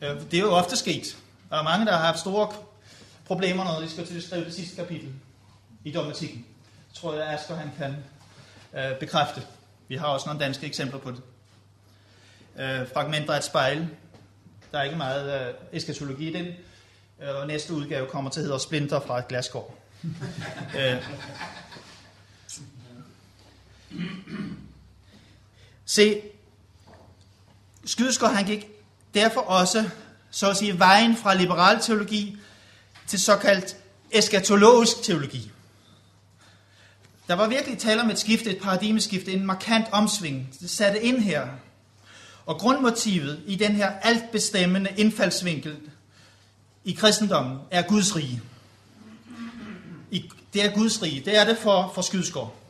Øh, 0.00 0.20
det 0.30 0.34
er 0.34 0.42
jo 0.42 0.50
ofte 0.50 0.76
sket. 0.76 1.16
Der 1.50 1.56
er 1.56 1.62
mange, 1.62 1.86
der 1.86 1.92
har 1.92 2.06
haft 2.06 2.18
store 2.18 2.52
problemer, 3.26 3.64
når 3.64 3.80
de 3.80 3.90
skal 3.90 4.06
til 4.06 4.16
at 4.16 4.22
skrive 4.22 4.44
det 4.44 4.54
sidste 4.54 4.76
kapitel 4.76 5.08
i 5.84 5.92
dogmatikken. 5.92 6.46
Tror 6.94 7.14
jeg, 7.14 7.32
Asger 7.32 7.54
han 7.54 7.70
kan 7.78 7.96
øh, 8.74 8.98
bekræfte. 8.98 9.42
Vi 9.88 9.96
har 9.96 10.06
også 10.06 10.26
nogle 10.26 10.44
danske 10.44 10.66
eksempler 10.66 10.98
på 10.98 11.10
det. 11.10 11.22
Øh, 12.56 12.88
fragmenter 12.92 13.32
af 13.32 13.38
et 13.38 13.44
spejl. 13.44 13.88
Der 14.72 14.78
er 14.78 14.82
ikke 14.82 14.96
meget 14.96 15.48
øh, 15.48 15.54
eskatologi 15.72 16.28
i 16.28 16.32
den. 16.32 16.46
Øh, 17.22 17.36
og 17.40 17.46
næste 17.46 17.74
udgave 17.74 18.06
kommer 18.06 18.30
til 18.30 18.40
at 18.40 18.46
hedde 18.46 18.60
Splinter 18.60 19.00
fra 19.00 19.18
et 19.18 19.28
glaskår. 19.28 19.78
øh. 20.78 20.96
Se, 25.84 26.22
Skydeskår 27.84 28.26
han 28.26 28.44
gik 28.44 28.66
derfor 29.14 29.40
også, 29.40 29.90
så 30.30 30.50
at 30.50 30.56
sige, 30.56 30.78
vejen 30.78 31.16
fra 31.16 31.34
liberal 31.34 31.80
teologi 31.80 32.38
til 33.06 33.20
såkaldt 33.20 33.76
eskatologisk 34.10 35.02
teologi. 35.02 35.50
Der 37.28 37.34
var 37.34 37.48
virkelig 37.48 37.78
tale 37.78 38.02
om 38.02 38.10
et 38.10 38.18
skifte, 38.18 38.50
et 38.50 38.62
paradigmeskifte, 38.62 39.32
en 39.32 39.46
markant 39.46 39.86
omsving. 39.92 40.48
Det 40.60 40.70
satte 40.70 41.02
ind 41.02 41.18
her. 41.18 41.48
Og 42.46 42.58
grundmotivet 42.58 43.42
i 43.46 43.56
den 43.56 43.72
her 43.72 43.90
altbestemmende 43.90 44.90
indfaldsvinkel 44.96 45.76
i 46.84 46.92
kristendommen 46.92 47.58
er 47.70 47.82
Guds 47.82 48.16
rige. 48.16 48.42
I, 50.10 50.30
det 50.54 50.64
er 50.64 50.74
Guds 50.74 51.02
rige. 51.02 51.20
Det 51.24 51.36
er 51.36 51.44
det 51.44 51.58
for, 51.58 51.92
for 51.94 52.02
Skydskår. 52.02 52.60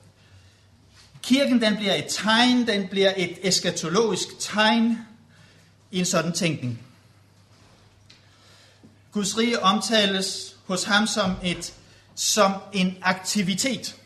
Kirken 1.22 1.62
den 1.62 1.76
bliver 1.76 1.94
et 1.94 2.06
tegn, 2.08 2.66
den 2.66 2.88
bliver 2.88 3.12
et 3.16 3.38
eskatologisk 3.42 4.28
tegn 4.38 4.98
i 5.90 5.98
en 5.98 6.04
sådan 6.04 6.32
tænkning. 6.32 6.80
Guds 9.12 9.38
rige 9.38 9.62
omtales 9.62 10.56
hos 10.66 10.84
ham 10.84 11.06
som, 11.06 11.32
et, 11.44 11.74
som 12.14 12.52
en 12.72 12.96
aktivitet. 13.02 13.96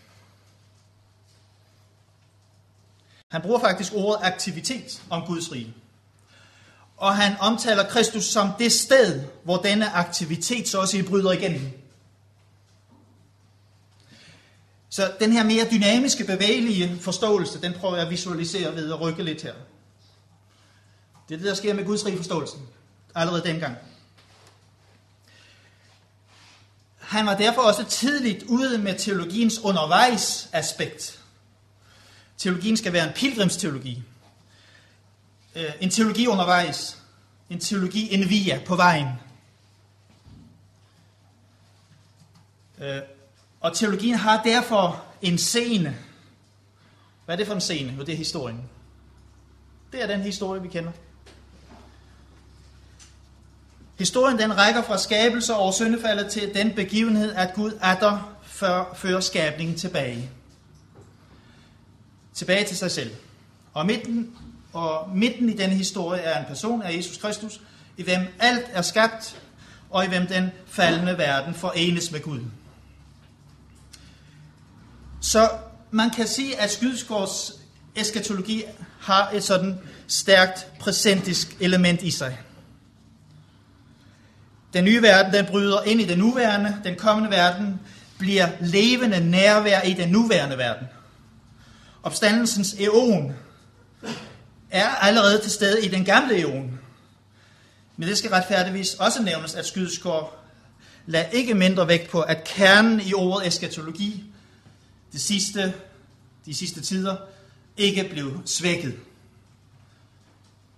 Han 3.28 3.42
bruger 3.42 3.61
faktisk 3.61 3.92
ordet 3.94 4.20
aktivitet 4.23 5.02
om 5.11 5.26
Guds 5.26 5.52
rige. 5.52 5.75
Og 6.97 7.16
han 7.16 7.37
omtaler 7.40 7.88
Kristus 7.88 8.25
som 8.25 8.50
det 8.58 8.73
sted, 8.73 9.25
hvor 9.44 9.56
denne 9.56 9.90
aktivitet 9.90 10.68
så 10.68 10.80
også 10.80 11.04
bryder 11.08 11.32
igennem. 11.32 11.70
Så 14.90 15.12
den 15.20 15.32
her 15.32 15.44
mere 15.44 15.70
dynamiske, 15.70 16.25
bevægelige 16.25 16.99
forståelse, 17.00 17.61
den 17.61 17.73
prøver 17.73 17.97
jeg 17.97 18.04
at 18.04 18.11
visualisere 18.11 18.75
ved 18.75 18.92
at 18.92 19.00
rykke 19.00 19.23
lidt 19.23 19.42
her. 19.42 19.54
Det 21.28 21.35
er 21.35 21.38
det, 21.38 21.47
der 21.47 21.54
sker 21.54 21.75
med 21.75 21.85
Guds 21.85 22.06
rige 22.06 22.16
forståelsen. 22.16 22.61
Allerede 23.14 23.42
dengang. 23.44 23.76
Han 26.99 27.26
var 27.26 27.37
derfor 27.37 27.62
også 27.62 27.85
tidligt 27.85 28.42
ude 28.42 28.78
med 28.78 28.99
teologiens 28.99 29.58
undervejs 29.58 30.49
aspekt. 30.52 31.17
Teologien 32.38 32.76
skal 32.76 32.92
være 32.92 33.07
en 33.07 33.12
pilgrimsteologi. 33.14 34.02
Øh, 35.57 35.73
en 35.80 35.90
teologi 35.90 36.26
undervejs. 36.26 37.02
En 37.50 37.61
teologi 37.61 38.14
en 38.14 38.28
via 38.28 38.61
på 38.66 38.76
vejen. 38.76 39.09
Øh, 42.80 43.00
og 43.61 43.76
teologien 43.76 44.14
har 44.14 44.42
derfor 44.42 45.04
en 45.23 45.38
scene. 45.38 45.97
Hvad 47.25 47.35
er 47.35 47.37
det 47.37 47.47
for 47.47 47.54
en 47.54 47.61
scene? 47.61 47.95
Jo, 47.99 48.02
det 48.02 48.12
er 48.12 48.16
historien. 48.16 48.62
Det 49.92 50.02
er 50.02 50.07
den 50.07 50.21
historie, 50.21 50.62
vi 50.62 50.68
kender. 50.68 50.92
Historien 53.99 54.38
den 54.38 54.57
rækker 54.57 54.83
fra 54.83 54.99
skabelse 54.99 55.54
over 55.54 55.73
syndefaldet 55.73 56.30
til 56.30 56.54
den 56.54 56.75
begivenhed, 56.75 57.33
at 57.33 57.54
Gud 57.54 57.73
atter 57.80 58.38
fører 58.95 59.21
skabningen 59.21 59.76
tilbage. 59.76 60.30
Tilbage 62.38 62.64
til 62.64 62.76
sig 62.76 62.90
selv. 62.90 63.11
Og 63.73 63.87
midten, 63.87 64.30
og 64.73 65.11
midten 65.14 65.49
i 65.49 65.57
denne 65.57 65.75
historie 65.75 66.21
er 66.21 66.40
en 66.40 66.47
person 66.49 66.83
af 66.83 66.97
Jesus 66.97 67.16
Kristus, 67.16 67.61
i 67.97 68.02
hvem 68.02 68.21
alt 68.38 68.64
er 68.73 68.83
skabt, 68.83 69.42
og 69.90 70.04
i 70.04 70.09
hvem 70.09 70.26
den 70.26 70.50
faldende 70.66 71.18
verden 71.18 71.54
forenes 71.54 72.11
med 72.11 72.21
Gud. 72.21 72.40
Så 75.21 75.50
man 75.90 76.11
kan 76.11 76.26
sige, 76.26 76.61
at 76.61 76.71
Skydsgårds 76.71 77.52
eskatologi 77.97 78.64
har 79.00 79.30
et 79.30 79.45
sådan 79.45 79.78
stærkt 80.07 80.66
præsentisk 80.78 81.57
element 81.61 82.02
i 82.02 82.11
sig. 82.11 82.38
Den 84.73 84.85
nye 84.85 85.02
verden, 85.02 85.33
den 85.33 85.47
bryder 85.47 85.83
ind 85.83 86.00
i 86.00 86.04
den 86.04 86.18
nuværende. 86.18 86.76
Den 86.85 86.97
kommende 86.97 87.30
verden 87.30 87.80
bliver 88.18 88.49
levende 88.61 89.30
nærvær 89.30 89.83
i 89.83 89.92
den 89.92 90.09
nuværende 90.09 90.59
verden. 90.59 90.87
Opstandelsens 92.02 92.75
eon 92.75 93.35
er 94.71 94.88
allerede 94.88 95.43
til 95.43 95.50
stede 95.50 95.87
i 95.87 95.88
den 95.88 96.05
gamle 96.05 96.40
eon. 96.40 96.81
Men 97.97 98.09
det 98.09 98.19
skal 98.19 98.31
retfærdigvis 98.31 98.95
også 98.95 99.23
nævnes, 99.23 99.55
at 99.55 99.67
Skydeskår 99.67 100.45
lader 101.07 101.28
ikke 101.28 101.55
mindre 101.55 101.88
vægt 101.88 102.11
på, 102.11 102.21
at 102.21 102.45
kernen 102.45 103.00
i 103.00 103.14
ordet 103.14 103.47
eskatologi 103.47 104.25
det 105.12 105.21
sidste, 105.21 105.75
de 106.47 106.55
sidste 106.55 106.81
tider 106.81 107.17
ikke 107.76 108.05
blev 108.05 108.43
svækket. 108.47 108.95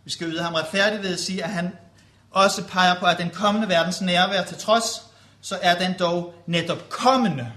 Vi 0.04 0.10
skal 0.10 0.26
yde 0.32 0.42
ham 0.42 0.54
retfærdigt 0.54 1.02
ved 1.02 1.12
at 1.12 1.20
sige, 1.20 1.44
at 1.44 1.50
han 1.50 1.72
også 2.30 2.64
peger 2.64 3.00
på, 3.00 3.06
at 3.06 3.18
den 3.18 3.30
kommende 3.30 3.68
verdens 3.68 4.00
nærvær 4.00 4.44
til 4.44 4.56
trods, 4.56 5.02
så 5.40 5.58
er 5.62 5.78
den 5.78 5.94
dog 5.98 6.34
netop 6.46 6.88
kommende. 6.88 7.52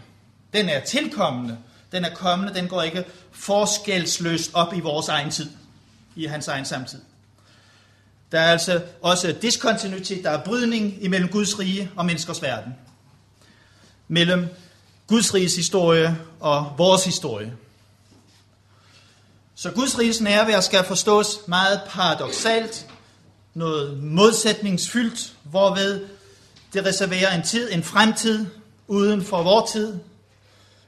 Den 0.53 0.69
er 0.69 0.79
tilkommende. 0.79 1.57
Den 1.93 2.05
er 2.05 2.15
kommende, 2.15 2.53
den 2.53 2.67
går 2.67 2.81
ikke 2.81 3.05
forskelsløst 3.31 4.51
op 4.53 4.73
i 4.73 4.79
vores 4.79 5.07
egen 5.07 5.31
tid, 5.31 5.49
i 6.15 6.25
hans 6.25 6.47
egen 6.47 6.65
samtid. 6.65 6.99
Der 8.31 8.39
er 8.39 8.51
altså 8.51 8.81
også 9.01 9.35
diskontinuitet, 9.41 10.23
der 10.23 10.29
er 10.29 10.43
brydning 10.43 11.03
imellem 11.03 11.29
Guds 11.29 11.59
rige 11.59 11.91
og 11.95 12.05
menneskers 12.05 12.41
verden. 12.41 12.73
Mellem 14.07 14.47
Guds 15.07 15.33
riges 15.33 15.55
historie 15.55 16.17
og 16.39 16.73
vores 16.77 17.05
historie. 17.05 17.53
Så 19.55 19.71
Guds 19.71 19.99
riges 19.99 20.21
nærvær 20.21 20.59
skal 20.59 20.83
forstås 20.83 21.39
meget 21.47 21.81
paradoxalt, 21.87 22.87
noget 23.53 24.03
modsætningsfyldt, 24.03 25.33
hvorved 25.43 26.07
det 26.73 26.85
reserverer 26.85 27.35
en 27.35 27.43
tid, 27.43 27.71
en 27.71 27.83
fremtid 27.83 28.45
uden 28.87 29.23
for 29.23 29.43
vor 29.43 29.65
tid. 29.65 29.99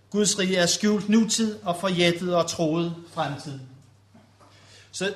Guds 0.09 0.39
rige 0.39 0.57
er 0.57 0.65
skjult 0.65 1.09
nutid 1.09 1.59
og 1.63 1.77
forjættet 1.79 2.35
og 2.35 2.47
troet 2.47 2.95
fremtid. 3.13 3.59
så 4.91 5.13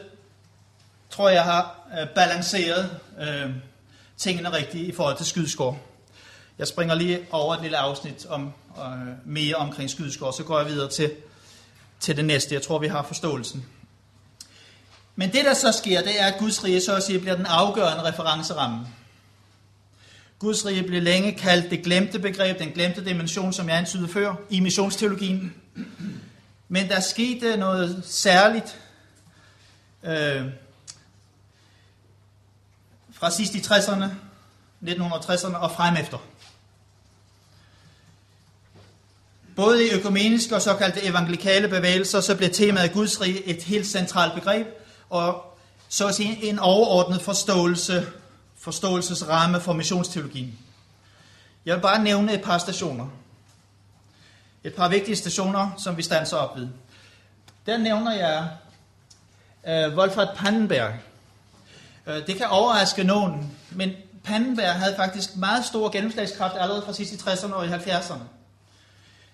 tror 1.10 1.30
jeg, 1.30 1.44
har 1.44 1.90
øh, 2.02 2.08
balanceret 2.16 3.00
øh, 3.20 3.52
tingene 4.18 4.54
rigtigt 4.54 4.88
i 4.88 4.92
forhold 4.92 5.18
til 5.18 5.26
skydeskår. 5.26 5.80
Jeg 6.60 6.68
springer 6.68 6.96
lige 6.96 7.28
over 7.32 7.56
et 7.56 7.62
lille 7.62 7.78
afsnit 7.78 8.26
om 8.26 8.54
øh, 8.78 8.84
mere 9.26 9.56
omkring 9.56 9.90
skydeskår, 9.90 10.32
så 10.32 10.44
går 10.44 10.60
jeg 10.60 10.68
videre 10.68 10.90
til, 10.90 11.12
til 12.00 12.18
det 12.18 12.26
næste. 12.26 12.54
Jeg 12.54 12.62
tror, 12.62 12.80
vi 12.80 12.88
har 12.88 13.04
forståelsen. 13.04 13.66
Men 15.16 15.32
det, 15.32 15.46
der 15.46 15.54
så 15.54 15.72
sker, 15.72 16.02
det 16.02 16.22
er, 16.22 16.26
at 16.26 16.40
Guds 16.40 16.64
rige 16.64 16.82
så 16.82 16.96
at 16.96 17.04
sige 17.04 17.20
bliver 17.20 17.36
den 17.36 17.46
afgørende 17.46 18.04
referenceramme. 18.04 18.88
Guds 20.40 20.66
rige 20.66 20.84
blev 20.84 21.02
længe 21.02 21.32
kaldt 21.32 21.72
det 21.72 21.84
glemte 21.84 22.20
begreb, 22.20 22.60
den 22.60 22.72
glemte 22.72 23.06
dimension, 23.06 23.54
som 23.54 23.70
jeg 23.70 23.78
antydede 23.78 24.08
før, 24.08 24.36
i 24.50 24.60
missionsteologien. 24.60 25.54
Men 26.68 26.90
der 26.90 27.00
skete 27.00 27.58
noget 27.58 28.04
særligt 28.06 28.80
øh, 30.04 30.46
fra 33.12 33.32
sidst 33.32 33.56
i 33.56 33.60
60'erne, 33.60 34.06
1960'erne 34.86 35.56
og 35.56 35.72
frem 35.72 35.96
efter. 35.96 36.18
Både 39.56 39.88
i 39.88 39.92
økumeniske 39.92 40.56
og 40.56 40.62
såkaldte 40.62 41.04
evangelikale 41.04 41.68
bevægelser, 41.68 42.22
så 42.22 42.36
blev 42.36 42.50
temaet 42.50 42.94
Guds 42.94 43.22
rige 43.22 43.44
et 43.44 43.64
helt 43.64 43.88
centralt 43.88 44.34
begreb, 44.34 44.68
og 45.10 45.58
så 45.90 46.08
at 46.08 46.16
sige 46.16 46.44
en 46.44 46.60
overordnet 46.60 47.22
forståelse, 47.22 48.08
forståelsesramme 48.60 49.62
for 49.62 49.74
missionsteologien. 49.74 50.60
Jeg 51.66 51.76
vil 51.76 51.82
bare 51.82 52.04
nævne 52.04 52.34
et 52.34 52.42
par 52.42 52.58
stationer. 52.58 53.08
Et 54.64 54.76
par 54.76 54.90
vigtige 54.90 55.16
stationer, 55.16 55.72
som 55.78 55.98
vi 55.98 56.02
standser 56.02 56.38
op 56.38 56.58
ved. 56.58 56.68
Der 57.66 57.78
nævner 57.78 58.12
jeg 58.14 58.50
uh, 59.64 59.98
Wolfhard 59.98 60.36
Pannenberg. 60.36 60.94
Uh, 62.08 62.14
det 62.14 62.36
kan 62.36 62.48
overraske 62.48 63.04
nogen, 63.04 63.58
men 63.72 63.92
Pannenberg 64.24 64.76
havde 64.76 64.96
faktisk 64.96 65.36
meget 65.36 65.66
stor 65.66 65.90
gennemslagskraft 65.92 66.56
allerede 66.58 66.82
fra 66.86 66.94
sidst 66.94 67.14
i 67.14 67.16
60'erne 67.16 67.54
og 67.54 67.66
i 67.66 67.70
70'erne. 67.70 68.14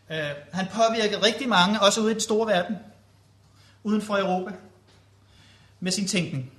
Uh, 0.10 0.16
øh, 0.18 0.32
han 0.54 0.68
påvirkede 0.74 1.26
rigtig 1.26 1.50
mange, 1.50 1.82
også 1.82 2.02
ude 2.02 2.12
i 2.12 2.14
den 2.14 2.22
store 2.22 2.48
verden, 2.48 2.76
uden 3.84 4.02
for 4.02 4.18
Europa 4.18 4.52
med 5.80 5.92
sin 5.92 6.08
tænkning. 6.08 6.55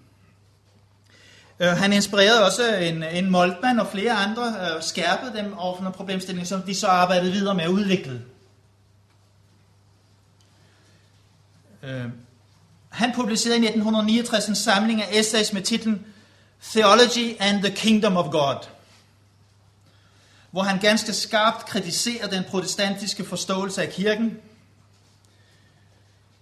Øh, 1.60 1.68
han 1.68 1.92
inspirerede 1.92 2.44
også 2.44 2.76
en, 2.76 3.02
en 3.02 3.30
Moltmann 3.30 3.80
og 3.80 3.86
flere 3.86 4.12
andre, 4.12 4.46
øh, 4.46 4.82
skærpede 4.82 5.36
dem 5.36 5.58
over 5.58 5.76
for 5.76 5.82
nogle 5.82 5.96
problemstillinger, 5.96 6.46
som 6.46 6.62
de 6.62 6.74
så 6.74 6.86
arbejdede 6.86 7.32
videre 7.32 7.54
med 7.54 7.64
at 7.64 7.70
udvikle. 7.70 8.22
Øh, 11.82 12.04
han 12.88 13.12
publicerede 13.14 13.58
i 13.58 13.66
1969 13.66 14.48
en 14.48 14.54
samling 14.54 15.02
af 15.02 15.08
essays 15.18 15.52
med 15.52 15.62
titlen 15.62 16.06
Theology 16.62 17.36
and 17.40 17.62
the 17.62 17.74
Kingdom 17.74 18.16
of 18.16 18.30
God, 18.30 18.68
hvor 20.50 20.62
han 20.62 20.78
ganske 20.78 21.12
skarpt 21.12 21.66
kritiserer 21.66 22.28
den 22.28 22.44
protestantiske 22.50 23.24
forståelse 23.24 23.82
af 23.82 23.92
kirken, 23.92 24.38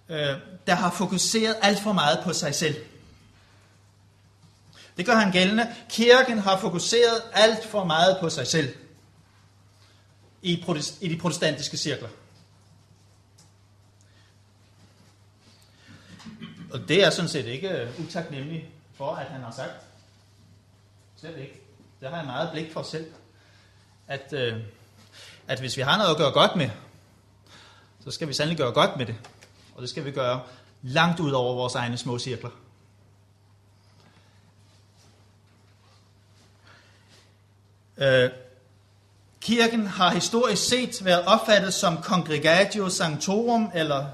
øh, 0.09 0.35
der 0.67 0.75
har 0.75 0.91
fokuseret 0.91 1.55
alt 1.61 1.79
for 1.79 1.93
meget 1.93 2.19
på 2.23 2.33
sig 2.33 2.55
selv. 2.55 2.75
Det 4.97 5.05
gør 5.05 5.15
han 5.15 5.31
gældende. 5.31 5.75
Kirken 5.89 6.39
har 6.39 6.59
fokuseret 6.59 7.21
alt 7.33 7.65
for 7.65 7.83
meget 7.83 8.17
på 8.19 8.29
sig 8.29 8.47
selv 8.47 8.75
i, 10.41 10.63
i 11.01 11.07
de 11.07 11.17
protestantiske 11.17 11.77
cirkler. 11.77 12.09
Og 16.73 16.87
det 16.87 17.03
er 17.03 17.09
sådan 17.09 17.29
set 17.29 17.45
ikke 17.45 17.69
øh, 17.69 17.99
utaknemmelig 17.99 18.69
for, 18.93 19.15
at 19.15 19.25
han 19.25 19.41
har 19.41 19.51
sagt. 19.51 19.71
Slet 21.17 21.37
ikke. 21.37 21.61
Det 22.01 22.09
har 22.09 22.17
jeg 22.17 22.25
meget 22.25 22.49
blik 22.51 22.73
for 22.73 22.83
selv. 22.83 23.11
At, 24.07 24.33
øh, 24.33 24.59
at 25.47 25.59
hvis 25.59 25.77
vi 25.77 25.81
har 25.81 25.97
noget 25.97 26.11
at 26.11 26.17
gøre 26.17 26.31
godt 26.31 26.55
med, 26.55 26.69
så 28.03 28.11
skal 28.11 28.27
vi 28.27 28.33
sandelig 28.33 28.57
gøre 28.57 28.71
godt 28.71 28.97
med 28.97 29.05
det. 29.05 29.15
Og 29.75 29.81
det 29.81 29.89
skal 29.89 30.05
vi 30.05 30.11
gøre 30.11 30.41
langt 30.81 31.19
ud 31.19 31.31
over 31.31 31.55
vores 31.55 31.75
egne 31.75 31.97
små 31.97 32.19
cirkler. 32.19 32.49
Øh, 37.97 38.29
kirken 39.41 39.87
har 39.87 40.13
historisk 40.13 40.69
set 40.69 41.05
været 41.05 41.25
opfattet 41.25 41.73
som 41.73 42.03
Congregatio 42.03 42.89
Sanctorum 42.89 43.71
eller 43.73 44.05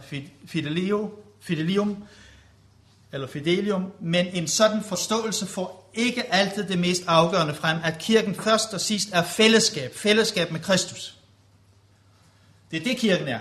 Fidelio, 0.47 1.11
Fidelium, 1.41 2.03
eller 3.11 3.27
Fidelium, 3.27 3.91
men 3.99 4.27
en 4.27 4.47
sådan 4.47 4.83
forståelse 4.83 5.45
får 5.45 5.91
ikke 5.93 6.33
altid 6.33 6.63
det 6.63 6.79
mest 6.79 7.03
afgørende 7.07 7.53
frem, 7.53 7.77
at 7.83 7.97
kirken 7.97 8.35
først 8.35 8.73
og 8.73 8.81
sidst 8.81 9.09
er 9.13 9.23
fællesskab, 9.23 9.95
fællesskab 9.95 10.51
med 10.51 10.59
Kristus. 10.59 11.15
Det 12.71 12.79
er 12.79 12.83
det, 12.83 12.97
kirken 12.97 13.27
er. 13.27 13.39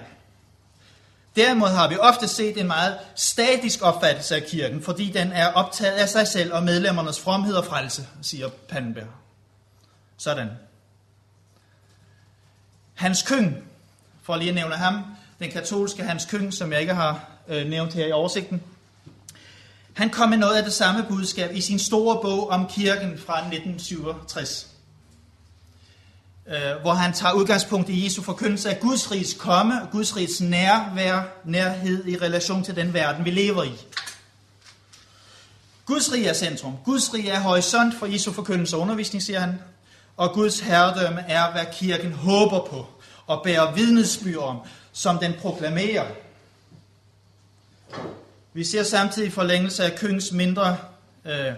Derimod 1.37 1.69
har 1.69 1.89
vi 1.89 1.97
ofte 1.97 2.29
set 2.29 2.61
en 2.61 2.67
meget 2.67 2.99
statisk 3.15 3.83
opfattelse 3.83 4.37
af 4.37 4.45
kirken, 4.45 4.83
fordi 4.83 5.11
den 5.11 5.33
er 5.33 5.47
optaget 5.47 5.93
af 5.93 6.09
sig 6.09 6.29
selv 6.29 6.55
og 6.55 6.63
medlemmernes 6.63 7.21
fromhed 7.21 7.55
og 7.55 7.65
frelse, 7.65 8.07
siger 8.23 8.49
Pannenberg. 8.69 9.09
Sådan. 10.21 10.49
Hans 12.95 13.23
Køng, 13.23 13.65
for 14.23 14.37
lige 14.37 14.49
at 14.49 14.55
nævne 14.55 14.75
ham, 14.75 15.05
den 15.39 15.51
katolske 15.51 16.03
Hans 16.03 16.25
Køng, 16.25 16.55
som 16.55 16.73
jeg 16.73 16.81
ikke 16.81 16.95
har 16.95 17.29
øh, 17.49 17.67
nævnt 17.67 17.95
her 17.95 18.07
i 18.07 18.13
oversigten, 18.13 18.63
han 19.95 20.11
kom 20.11 20.29
med 20.29 20.39
noget 20.39 20.57
af 20.57 20.65
det 20.65 20.73
samme 20.73 21.05
budskab 21.09 21.51
i 21.55 21.61
sin 21.61 21.79
store 21.79 22.23
bog 22.23 22.51
om 22.51 22.69
kirken 22.69 23.19
fra 23.19 23.39
1967 23.39 24.71
øh, 26.47 26.81
hvor 26.81 26.93
han 26.93 27.13
tager 27.13 27.35
udgangspunkt 27.35 27.89
i 27.89 28.05
Jesu 28.05 28.23
forkyndelse 28.23 28.71
af 28.71 28.81
Guds 28.81 29.11
rigs 29.11 29.35
komme, 29.35 29.83
og 29.83 29.91
Guds 29.91 30.17
rigs 30.17 30.41
nærvær, 30.41 31.23
nærhed 31.45 32.07
i 32.07 32.17
relation 32.17 32.65
til 32.65 32.77
den 32.77 32.95
verden, 32.95 33.25
vi 33.25 33.31
lever 33.31 33.63
i. 33.63 33.73
Guds 35.87 36.13
rige 36.13 36.29
er 36.29 36.35
centrum. 36.35 36.77
Guds 36.85 37.15
rige 37.15 37.31
er 37.31 37.41
horisont 37.41 37.95
for 37.95 38.07
Jesu 38.07 38.33
forkyndelse 38.33 38.77
og 38.77 38.83
undervisning, 38.83 39.23
siger 39.23 39.41
han. 39.41 39.59
Og 40.21 40.33
Guds 40.33 40.61
herredømme 40.61 41.21
er, 41.21 41.53
hvad 41.53 41.65
kirken 41.73 42.13
håber 42.13 42.67
på 42.67 42.87
og 43.27 43.43
bærer 43.45 43.75
vidnesbyrd 43.75 44.43
om, 44.43 44.59
som 44.93 45.19
den 45.19 45.33
proklamerer. 45.41 46.07
Vi 48.53 48.65
ser 48.65 48.83
samtidig 48.83 49.33
forlængelse 49.33 49.85
af 49.85 49.99
Køngs 49.99 50.33
mindre 50.33 50.79
øh, 51.25 51.53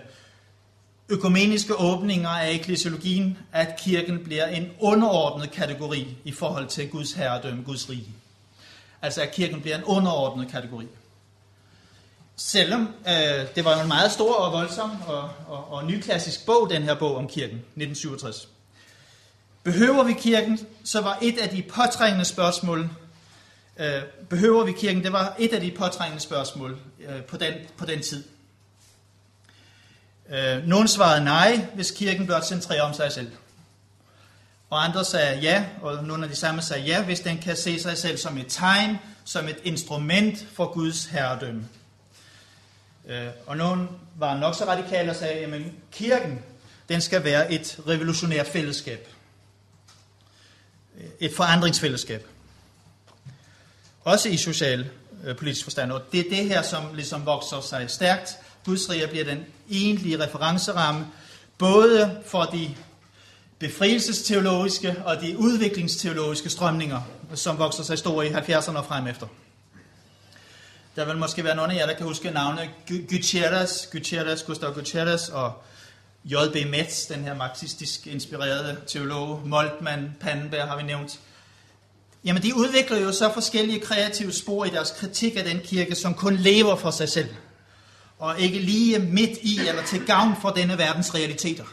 økumeniske 1.08 1.74
åbninger 1.74 2.28
af 2.28 2.50
eklesiologien, 2.50 3.38
at 3.52 3.76
kirken 3.76 4.24
bliver 4.24 4.46
en 4.46 4.70
underordnet 4.80 5.50
kategori 5.50 6.16
i 6.24 6.32
forhold 6.32 6.68
til 6.68 6.90
Guds 6.90 7.12
herredømme, 7.12 7.62
Guds 7.62 7.90
rige. 7.90 8.08
Altså 9.02 9.22
at 9.22 9.32
kirken 9.32 9.60
bliver 9.60 9.76
en 9.76 9.84
underordnet 9.84 10.50
kategori. 10.50 10.86
Selvom 12.36 12.94
øh, 13.08 13.46
det 13.54 13.64
var 13.64 13.82
en 13.82 13.88
meget 13.88 14.12
stor 14.12 14.34
og 14.34 14.52
voldsom 14.52 14.90
og, 15.06 15.30
og, 15.48 15.72
og 15.72 15.84
nyklassisk 15.84 16.46
bog, 16.46 16.70
den 16.70 16.82
her 16.82 16.94
bog 16.94 17.16
om 17.16 17.28
kirken, 17.28 17.56
1967. 17.56 18.51
Behøver 19.62 20.04
vi 20.04 20.12
kirken, 20.12 20.58
så 20.84 21.00
var 21.00 21.18
et 21.22 21.38
af 21.38 21.48
de 21.48 21.62
påtrængende 21.62 22.24
spørgsmål, 22.24 22.90
øh, 23.76 24.02
behøver 24.30 24.64
vi 24.64 24.72
kirken, 24.72 25.04
det 25.04 25.12
var 25.12 25.36
et 25.38 25.52
af 25.52 25.60
de 25.60 25.70
påtrængende 25.70 26.22
spørgsmål 26.22 26.78
øh, 27.08 27.22
på, 27.22 27.36
den, 27.36 27.54
på 27.76 27.86
den 27.86 28.02
tid. 28.02 28.24
Øh, 30.30 30.66
nogen 30.66 30.88
svarede 30.88 31.24
nej, 31.24 31.66
hvis 31.74 31.90
kirken 31.90 32.26
blot 32.26 32.44
centrerer 32.44 32.82
om 32.82 32.94
sig 32.94 33.12
selv. 33.12 33.30
Og 34.70 34.84
andre 34.84 35.04
sagde 35.04 35.40
ja, 35.40 35.64
og 35.82 36.04
nogle 36.04 36.24
af 36.24 36.30
de 36.30 36.36
samme 36.36 36.62
sagde 36.62 36.82
ja, 36.82 37.02
hvis 37.02 37.20
den 37.20 37.38
kan 37.38 37.56
se 37.56 37.80
sig 37.80 37.98
selv 37.98 38.18
som 38.18 38.38
et 38.38 38.46
tegn, 38.48 38.98
som 39.24 39.48
et 39.48 39.58
instrument 39.64 40.46
for 40.54 40.72
Guds 40.72 41.04
herredømme. 41.04 41.68
Øh, 43.08 43.28
og 43.46 43.56
nogen 43.56 43.88
var 44.16 44.38
nok 44.38 44.54
så 44.54 44.64
radikale 44.64 45.10
og 45.10 45.16
sagde, 45.16 45.44
at 45.44 45.62
kirken, 45.92 46.42
den 46.88 47.00
skal 47.00 47.24
være 47.24 47.52
et 47.52 47.80
revolutionært 47.88 48.46
fællesskab. 48.46 49.08
Et 51.20 51.34
forandringsfællesskab. 51.36 52.26
Også 54.04 54.28
i 54.28 54.36
social 54.36 54.86
øh, 55.24 55.36
politisk 55.36 55.64
forstand. 55.64 55.92
Og 55.92 56.02
det 56.12 56.20
er 56.20 56.30
det 56.30 56.48
her, 56.48 56.62
som 56.62 56.94
ligesom 56.94 57.26
vokser 57.26 57.60
sig 57.60 57.90
stærkt 57.90 58.38
Guds 58.64 58.90
rige 58.90 59.06
bliver 59.06 59.24
den 59.24 59.46
egentlige 59.70 60.24
referenceramme, 60.24 61.06
både 61.58 62.22
for 62.26 62.42
de 62.42 62.74
befrielsesteologiske 63.58 64.96
og 65.04 65.20
de 65.20 65.38
udviklingsteologiske 65.38 66.50
strømninger, 66.50 67.00
som 67.34 67.58
vokser 67.58 67.82
sig 67.82 67.98
store 67.98 68.26
i 68.26 68.30
70'erne 68.30 68.76
og 68.76 68.84
frem 68.84 69.06
efter. 69.06 69.26
Der 70.96 71.04
vil 71.04 71.16
måske 71.16 71.44
være 71.44 71.56
nogle 71.56 71.72
af 71.72 71.76
jer, 71.76 71.86
der 71.86 71.94
kan 71.94 72.06
huske 72.06 72.30
navnet 72.30 72.70
Gutierrez, 73.08 73.86
Gutierrez, 73.92 74.42
Gustav 74.42 74.74
Gutierrez 74.74 75.28
og 75.28 75.62
J.B. 76.24 76.70
Metz, 76.70 77.06
den 77.06 77.24
her 77.24 77.34
marxistisk 77.34 78.06
inspirerede 78.06 78.76
teolog, 78.86 79.42
Moltmann, 79.48 80.16
Pannenberg 80.20 80.68
har 80.68 80.76
vi 80.76 80.82
nævnt. 80.82 81.20
Jamen, 82.24 82.42
de 82.42 82.56
udvikler 82.56 82.98
jo 82.98 83.12
så 83.12 83.32
forskellige 83.32 83.80
kreative 83.80 84.32
spor 84.32 84.64
i 84.64 84.70
deres 84.70 84.90
kritik 84.90 85.36
af 85.36 85.44
den 85.44 85.60
kirke, 85.64 85.94
som 85.94 86.14
kun 86.14 86.36
lever 86.36 86.76
for 86.76 86.90
sig 86.90 87.08
selv 87.08 87.28
og 88.22 88.40
ikke 88.40 88.58
lige 88.58 88.98
midt 88.98 89.38
i 89.42 89.58
eller 89.68 89.82
til 89.82 90.06
gavn 90.06 90.34
for 90.40 90.50
denne 90.50 90.78
verdens 90.78 91.14
realiteter. 91.14 91.64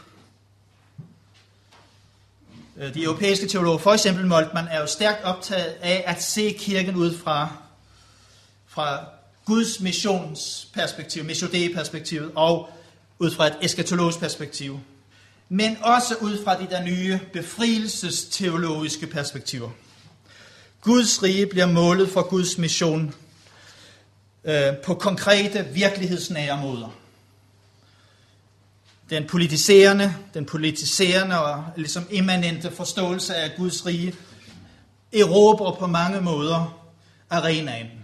Øh, 2.76 2.94
de 2.94 3.02
europæiske 3.02 3.48
teologer, 3.48 3.78
for 3.78 3.92
eksempel 3.92 4.26
Moltmann, 4.26 4.68
er 4.68 4.80
jo 4.80 4.86
stærkt 4.86 5.24
optaget 5.24 5.74
af 5.80 6.04
at 6.06 6.22
se 6.22 6.56
kirken 6.58 6.96
ud 6.96 7.18
fra, 7.18 7.48
fra 8.68 9.04
Guds 9.44 9.80
missionsperspektiv, 9.80 11.24
missiodé-perspektivet, 11.24 12.32
og 12.34 12.70
ud 13.20 13.30
fra 13.30 13.46
et 13.46 13.56
eskatologisk 13.62 14.18
perspektiv. 14.18 14.80
Men 15.48 15.76
også 15.82 16.14
ud 16.20 16.44
fra 16.44 16.60
de 16.62 16.66
der 16.70 16.84
nye 16.84 17.20
befrielsesteologiske 17.32 19.06
perspektiver. 19.06 19.70
Guds 20.80 21.22
rige 21.22 21.46
bliver 21.46 21.66
målet 21.66 22.08
for 22.08 22.22
Guds 22.22 22.58
mission 22.58 23.14
øh, 24.44 24.76
på 24.84 24.94
konkrete, 24.94 25.66
virkelighedsnære 25.72 26.62
måder. 26.62 26.96
Den 29.10 29.26
politiserende, 29.26 30.14
den 30.34 30.44
politiserende 30.44 31.40
og 31.40 31.64
ligesom 31.76 32.06
immanente 32.10 32.70
forståelse 32.70 33.34
af 33.34 33.50
Guds 33.56 33.86
rige 33.86 34.14
erobrer 35.12 35.72
på 35.72 35.86
mange 35.86 36.20
måder 36.20 36.90
arenaen. 37.30 37.99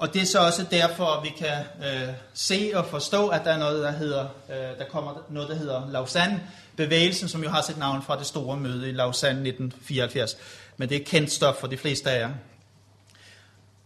Og 0.00 0.14
det 0.14 0.22
er 0.22 0.26
så 0.26 0.38
også 0.38 0.64
derfor, 0.70 1.04
at 1.04 1.24
vi 1.24 1.28
kan 1.28 1.64
øh, 1.84 2.14
se 2.34 2.72
og 2.74 2.86
forstå, 2.86 3.28
at 3.28 3.44
der 3.44 3.52
er 3.52 3.58
noget, 3.58 3.82
der 3.82 3.90
hedder, 3.90 4.26
øh, 4.50 4.78
der 4.78 4.84
kommer 4.90 5.26
noget, 5.30 5.48
der 5.48 5.54
hedder 5.54 5.90
Lausanne-bevægelsen, 5.90 7.28
som 7.28 7.42
jo 7.42 7.50
har 7.50 7.62
sit 7.62 7.78
navn 7.78 8.02
fra 8.02 8.18
det 8.18 8.26
store 8.26 8.56
møde 8.56 8.88
i 8.88 8.92
Lausanne 8.92 9.48
1974. 9.48 10.36
Men 10.76 10.88
det 10.88 11.00
er 11.00 11.04
kendt 11.04 11.32
stof 11.32 11.54
for 11.54 11.66
de 11.66 11.76
fleste 11.76 12.10
af 12.10 12.20
jer. 12.20 12.28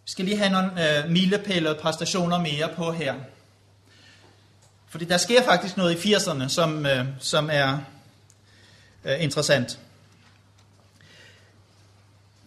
Vi 0.05 0.11
skal 0.11 0.25
lige 0.25 0.37
have 0.37 0.51
nogle 0.51 0.99
øh, 0.99 1.11
milepæle 1.11 1.71
og 1.71 1.77
præstationer 1.77 2.39
mere 2.39 2.69
på 2.77 2.93
her. 2.93 3.15
Fordi 4.89 5.05
der 5.05 5.17
sker 5.17 5.43
faktisk 5.43 5.77
noget 5.77 6.05
i 6.05 6.15
80'erne, 6.15 6.49
som, 6.49 6.87
øh, 6.87 7.07
som 7.21 7.49
er 7.53 7.79
øh, 9.05 9.23
interessant. 9.23 9.79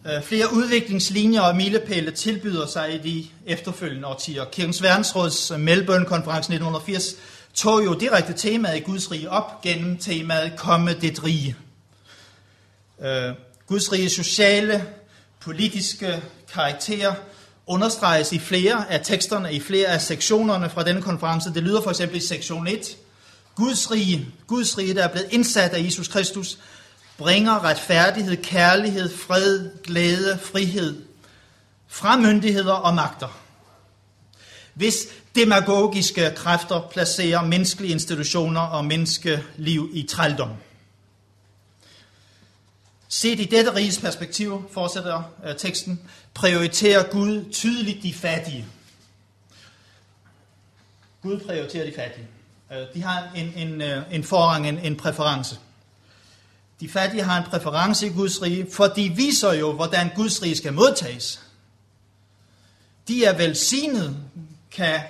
Øh, 0.06 0.22
flere 0.22 0.52
udviklingslinjer 0.52 1.40
og 1.40 1.56
milepæle 1.56 2.10
tilbyder 2.10 2.66
sig 2.66 2.94
i 2.94 2.98
de 2.98 3.26
efterfølgende 3.46 4.08
årtier. 4.08 4.44
Kirkens 4.44 4.82
Verdensråds 4.82 5.50
øh, 5.50 5.60
Melbourne-konference 5.60 6.52
1980 6.52 7.14
tog 7.54 7.84
jo 7.84 7.94
direkte 7.94 8.32
temaet 8.32 8.76
i 8.76 8.80
Guds 8.80 9.10
rige 9.10 9.30
op 9.30 9.62
gennem 9.62 9.96
temaet 9.96 10.52
Komme 10.56 10.92
det 10.92 11.24
rige. 11.24 11.56
Øh, 13.02 13.34
Guds 13.66 13.92
rige 13.92 14.10
sociale, 14.10 14.84
politiske 15.40 16.22
karakter 16.52 17.14
understreges 17.66 18.32
i 18.32 18.38
flere 18.38 18.90
af 18.90 19.00
teksterne, 19.04 19.52
i 19.52 19.60
flere 19.60 19.86
af 19.86 20.00
sektionerne 20.00 20.70
fra 20.70 20.84
denne 20.84 21.02
konference. 21.02 21.54
Det 21.54 21.62
lyder 21.62 21.80
for 21.80 21.90
eksempel 21.90 22.16
i 22.16 22.26
sektion 22.26 22.66
1. 22.66 22.96
Guds 23.54 23.90
rige, 23.90 24.28
Guds 24.46 24.78
rige, 24.78 24.94
der 24.94 25.04
er 25.04 25.12
blevet 25.12 25.28
indsat 25.30 25.70
af 25.70 25.84
Jesus 25.84 26.08
Kristus, 26.08 26.58
bringer 27.18 27.64
retfærdighed, 27.64 28.36
kærlighed, 28.36 29.16
fred, 29.16 29.70
glæde, 29.82 30.38
frihed 30.38 31.02
fra 31.86 32.16
myndigheder 32.16 32.72
og 32.72 32.94
magter. 32.94 33.40
Hvis 34.74 34.94
demagogiske 35.34 36.32
kræfter 36.36 36.88
placerer 36.90 37.42
menneskelige 37.42 37.92
institutioner 37.92 38.60
og 38.60 38.84
menneskeliv 38.84 39.90
i 39.92 40.02
trældom. 40.02 40.50
Set 43.08 43.40
i 43.40 43.44
dette 43.44 43.74
riges 43.74 43.98
perspektiv, 43.98 44.70
fortsætter 44.72 45.22
øh, 45.46 45.56
teksten, 45.56 46.00
prioriterer 46.34 47.10
Gud 47.10 47.52
tydeligt 47.52 48.02
de 48.02 48.14
fattige. 48.14 48.66
Gud 51.22 51.40
prioriterer 51.40 51.86
de 51.86 51.92
fattige. 51.96 52.28
Øh, 52.72 52.94
de 52.94 53.02
har 53.02 53.30
en, 53.34 53.52
en, 53.56 53.82
øh, 53.82 54.02
en 54.10 54.24
forrang, 54.24 54.68
en, 54.68 54.78
en 54.78 54.96
præference. 54.96 55.58
De 56.80 56.88
fattige 56.88 57.22
har 57.22 57.38
en 57.38 57.50
præference 57.50 58.06
i 58.06 58.10
Guds 58.10 58.42
rige, 58.42 58.66
for 58.72 58.86
de 58.86 59.08
viser 59.16 59.52
jo, 59.52 59.72
hvordan 59.72 60.10
Guds 60.14 60.42
rige 60.42 60.56
skal 60.56 60.72
modtages. 60.72 61.40
De 63.08 63.24
er 63.24 63.36
velsignet, 63.36 64.16
kan 64.70 65.00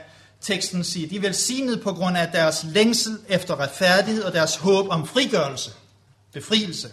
teksten 0.41 0.85
sige. 0.85 1.07
De 1.07 1.17
er 1.17 1.21
velsignet 1.21 1.83
på 1.83 1.93
grund 1.93 2.17
af 2.17 2.29
deres 2.33 2.65
længsel 2.65 3.19
efter 3.29 3.61
retfærdighed 3.61 4.23
og 4.23 4.33
deres 4.33 4.57
håb 4.57 4.89
om 4.89 5.07
frigørelse, 5.07 5.71
befrielse. 6.33 6.93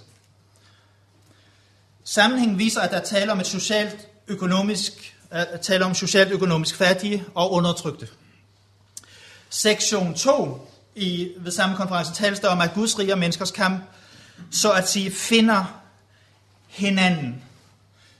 Sammenhængen 2.03 2.59
viser, 2.59 2.81
at 2.81 2.91
der 2.91 2.99
taler 2.99 3.31
om 3.31 3.39
et 3.39 3.47
socialt 3.47 4.07
økonomisk, 4.27 5.15
at 5.31 5.61
taler 5.61 5.85
om 5.85 5.95
socialt 5.95 6.31
økonomisk 6.31 6.75
fattige 6.75 7.23
og 7.35 7.51
undertrykte. 7.51 8.07
Sektion 9.49 10.13
2 10.13 10.71
i, 10.95 11.31
ved 11.37 11.51
samme 11.51 11.75
konference 11.75 12.13
tales 12.13 12.39
der 12.39 12.49
om, 12.49 12.61
at 12.61 12.73
Guds 12.73 12.99
rige 12.99 13.13
og 13.13 13.19
menneskers 13.19 13.51
kamp 13.51 13.83
så 14.51 14.71
at 14.71 14.89
sige 14.89 15.11
finder 15.11 15.81
hinanden. 16.67 17.43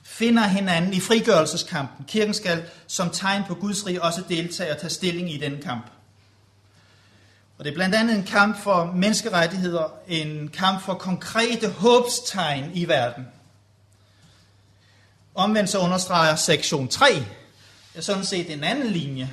Finder 0.03 0.47
hinanden 0.47 0.93
i 0.93 0.99
frigørelseskampen. 0.99 2.05
Kirken 2.05 2.33
skal 2.33 2.63
som 2.87 3.09
tegn 3.09 3.43
på 3.47 3.55
Guds 3.55 3.85
rige 3.85 4.01
også 4.01 4.21
deltage 4.29 4.71
og 4.71 4.77
tage 4.77 4.89
stilling 4.89 5.31
i 5.31 5.37
den 5.37 5.61
kamp. 5.61 5.85
Og 7.57 7.65
det 7.65 7.71
er 7.71 7.75
blandt 7.75 7.95
andet 7.95 8.15
en 8.15 8.23
kamp 8.23 8.63
for 8.63 8.85
menneskerettigheder, 8.85 9.93
en 10.07 10.47
kamp 10.47 10.81
for 10.81 10.93
konkrete 10.93 11.69
håbstegn 11.69 12.71
i 12.73 12.87
verden. 12.87 13.27
Omvendt 15.35 15.69
så 15.69 15.79
understreger 15.79 16.35
sektion 16.35 16.87
3 16.87 17.25
er 17.95 18.01
sådan 18.01 18.25
set 18.25 18.53
en 18.53 18.63
anden 18.63 18.87
linje. 18.87 19.29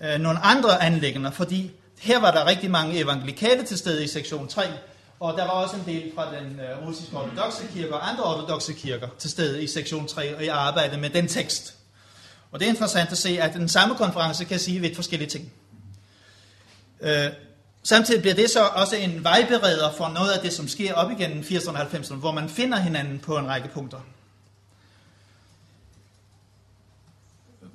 Øh, 0.00 0.20
nogle 0.20 0.38
andre 0.38 0.82
anlæggende, 0.82 1.32
fordi 1.32 1.70
her 2.00 2.20
var 2.20 2.30
der 2.30 2.46
rigtig 2.46 2.70
mange 2.70 2.98
evangelikale 2.98 3.66
til 3.66 3.78
stede 3.78 4.04
i 4.04 4.08
sektion 4.08 4.48
3, 4.48 4.62
og 5.22 5.36
der 5.36 5.44
var 5.44 5.50
også 5.50 5.76
en 5.76 5.82
del 5.86 6.12
fra 6.14 6.34
den 6.34 6.60
øh, 6.60 6.88
russiske 6.88 7.16
ortodoxe 7.16 7.62
kirke 7.74 7.94
og 7.94 8.08
andre 8.10 8.24
ortodoxe 8.24 8.72
kirker 8.72 9.08
til 9.18 9.30
stede 9.30 9.62
i 9.62 9.66
sektion 9.66 10.08
3 10.08 10.36
og 10.36 10.44
i 10.44 10.48
arbejdet 10.48 10.98
med 10.98 11.10
den 11.10 11.28
tekst. 11.28 11.74
Og 12.50 12.60
det 12.60 12.66
er 12.66 12.70
interessant 12.70 13.12
at 13.12 13.18
se, 13.18 13.40
at 13.40 13.54
den 13.54 13.68
samme 13.68 13.94
konference 13.94 14.44
kan 14.44 14.58
sige 14.58 14.80
vidt 14.80 14.96
forskellige 14.96 15.30
ting. 15.30 15.52
Øh, 17.00 17.26
samtidig 17.82 18.20
bliver 18.20 18.34
det 18.34 18.50
så 18.50 18.64
også 18.64 18.96
en 18.96 19.24
vejbereder 19.24 19.92
for 19.92 20.08
noget 20.08 20.32
af 20.32 20.40
det, 20.40 20.52
som 20.52 20.68
sker 20.68 20.94
op 20.94 21.10
igennem 21.10 21.40
80'erne 21.40 21.70
og 21.70 21.82
90'erne, 21.82 22.14
hvor 22.14 22.32
man 22.32 22.48
finder 22.48 22.78
hinanden 22.78 23.18
på 23.18 23.38
en 23.38 23.48
række 23.48 23.68
punkter. 23.68 24.00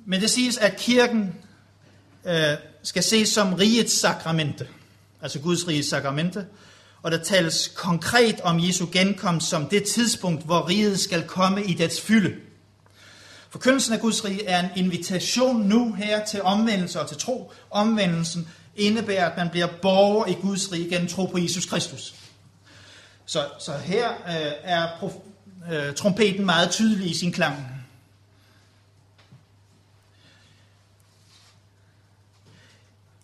Men 0.04 0.20
det 0.20 0.30
siges, 0.30 0.58
at 0.58 0.76
kirken 0.76 1.34
øh, 2.24 2.54
skal 2.82 3.02
ses 3.02 3.28
som 3.28 3.54
rigets 3.54 4.00
sakramente, 4.00 4.68
altså 5.22 5.40
Guds 5.40 5.68
rigets 5.68 5.88
sakramente, 5.88 6.46
og 7.02 7.10
der 7.10 7.22
tales 7.22 7.68
konkret 7.76 8.40
om 8.40 8.60
Jesu 8.60 8.86
genkomst 8.92 9.48
som 9.48 9.68
det 9.68 9.84
tidspunkt, 9.84 10.44
hvor 10.44 10.68
riget 10.68 11.00
skal 11.00 11.22
komme 11.22 11.64
i 11.64 11.74
dets 11.74 12.00
fylde. 12.00 12.34
Forkyndelsen 13.50 13.94
af 13.94 14.00
Guds 14.00 14.24
rige 14.24 14.46
er 14.46 14.60
en 14.60 14.84
invitation 14.84 15.62
nu 15.62 15.92
her 15.92 16.24
til 16.24 16.42
omvendelse 16.42 17.00
og 17.00 17.08
til 17.08 17.16
tro. 17.16 17.52
Omvendelsen 17.70 18.48
indebærer, 18.76 19.30
at 19.30 19.36
man 19.36 19.50
bliver 19.50 19.68
borger 19.82 20.26
i 20.26 20.32
Guds 20.32 20.72
rige 20.72 20.88
gennem 20.90 21.08
tro 21.08 21.26
på 21.26 21.38
Jesus 21.38 21.66
Kristus. 21.66 22.14
Så, 23.26 23.44
så 23.58 23.72
her 23.72 24.08
øh, 24.10 24.52
er 24.62 24.88
prof, 24.98 25.12
øh, 25.72 25.94
trompeten 25.94 26.46
meget 26.46 26.70
tydelig 26.70 27.10
i 27.10 27.14
sin 27.14 27.32
klang. 27.32 27.77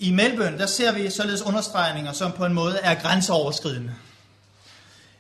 I 0.05 0.11
Melbourne, 0.11 0.59
der 0.59 0.67
ser 0.67 0.93
vi 0.93 1.11
således 1.11 1.43
understregninger, 1.43 2.13
som 2.13 2.33
på 2.33 2.45
en 2.45 2.53
måde 2.53 2.79
er 2.83 2.95
grænseoverskridende. 2.95 3.95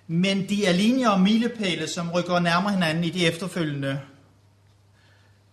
Men 0.07 0.49
de 0.49 0.67
er 0.67 0.73
linjer 0.73 1.09
og 1.09 1.21
milepæle, 1.21 1.89
som 1.89 2.11
rykker 2.11 2.39
nærmere 2.39 2.73
hinanden 2.73 3.05
i 3.05 3.11
de 3.11 3.27
efterfølgende 3.27 4.01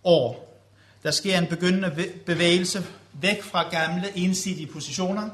år. 0.03 0.61
Der 1.03 1.11
sker 1.11 1.37
en 1.37 1.47
begyndende 1.47 2.05
bevægelse 2.25 2.85
væk 3.13 3.43
fra 3.43 3.69
gamle 3.69 4.17
ensidige 4.17 4.67
positioner, 4.67 5.29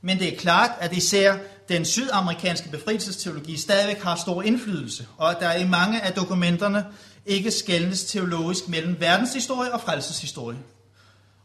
men 0.00 0.18
det 0.18 0.34
er 0.34 0.38
klart, 0.38 0.70
at 0.80 0.92
især 0.92 1.36
den 1.68 1.84
sydamerikanske 1.84 2.68
befrielsesteologi 2.68 3.56
stadigvæk 3.56 4.02
har 4.02 4.16
stor 4.16 4.42
indflydelse, 4.42 5.06
og 5.16 5.30
at 5.30 5.36
der 5.40 5.52
i 5.52 5.68
mange 5.68 6.00
af 6.00 6.12
dokumenterne 6.12 6.84
ikke 7.26 7.50
skældnes 7.50 8.04
teologisk 8.04 8.68
mellem 8.68 9.00
verdenshistorie 9.00 9.72
og 9.72 9.80
frelseshistorie. 9.80 10.58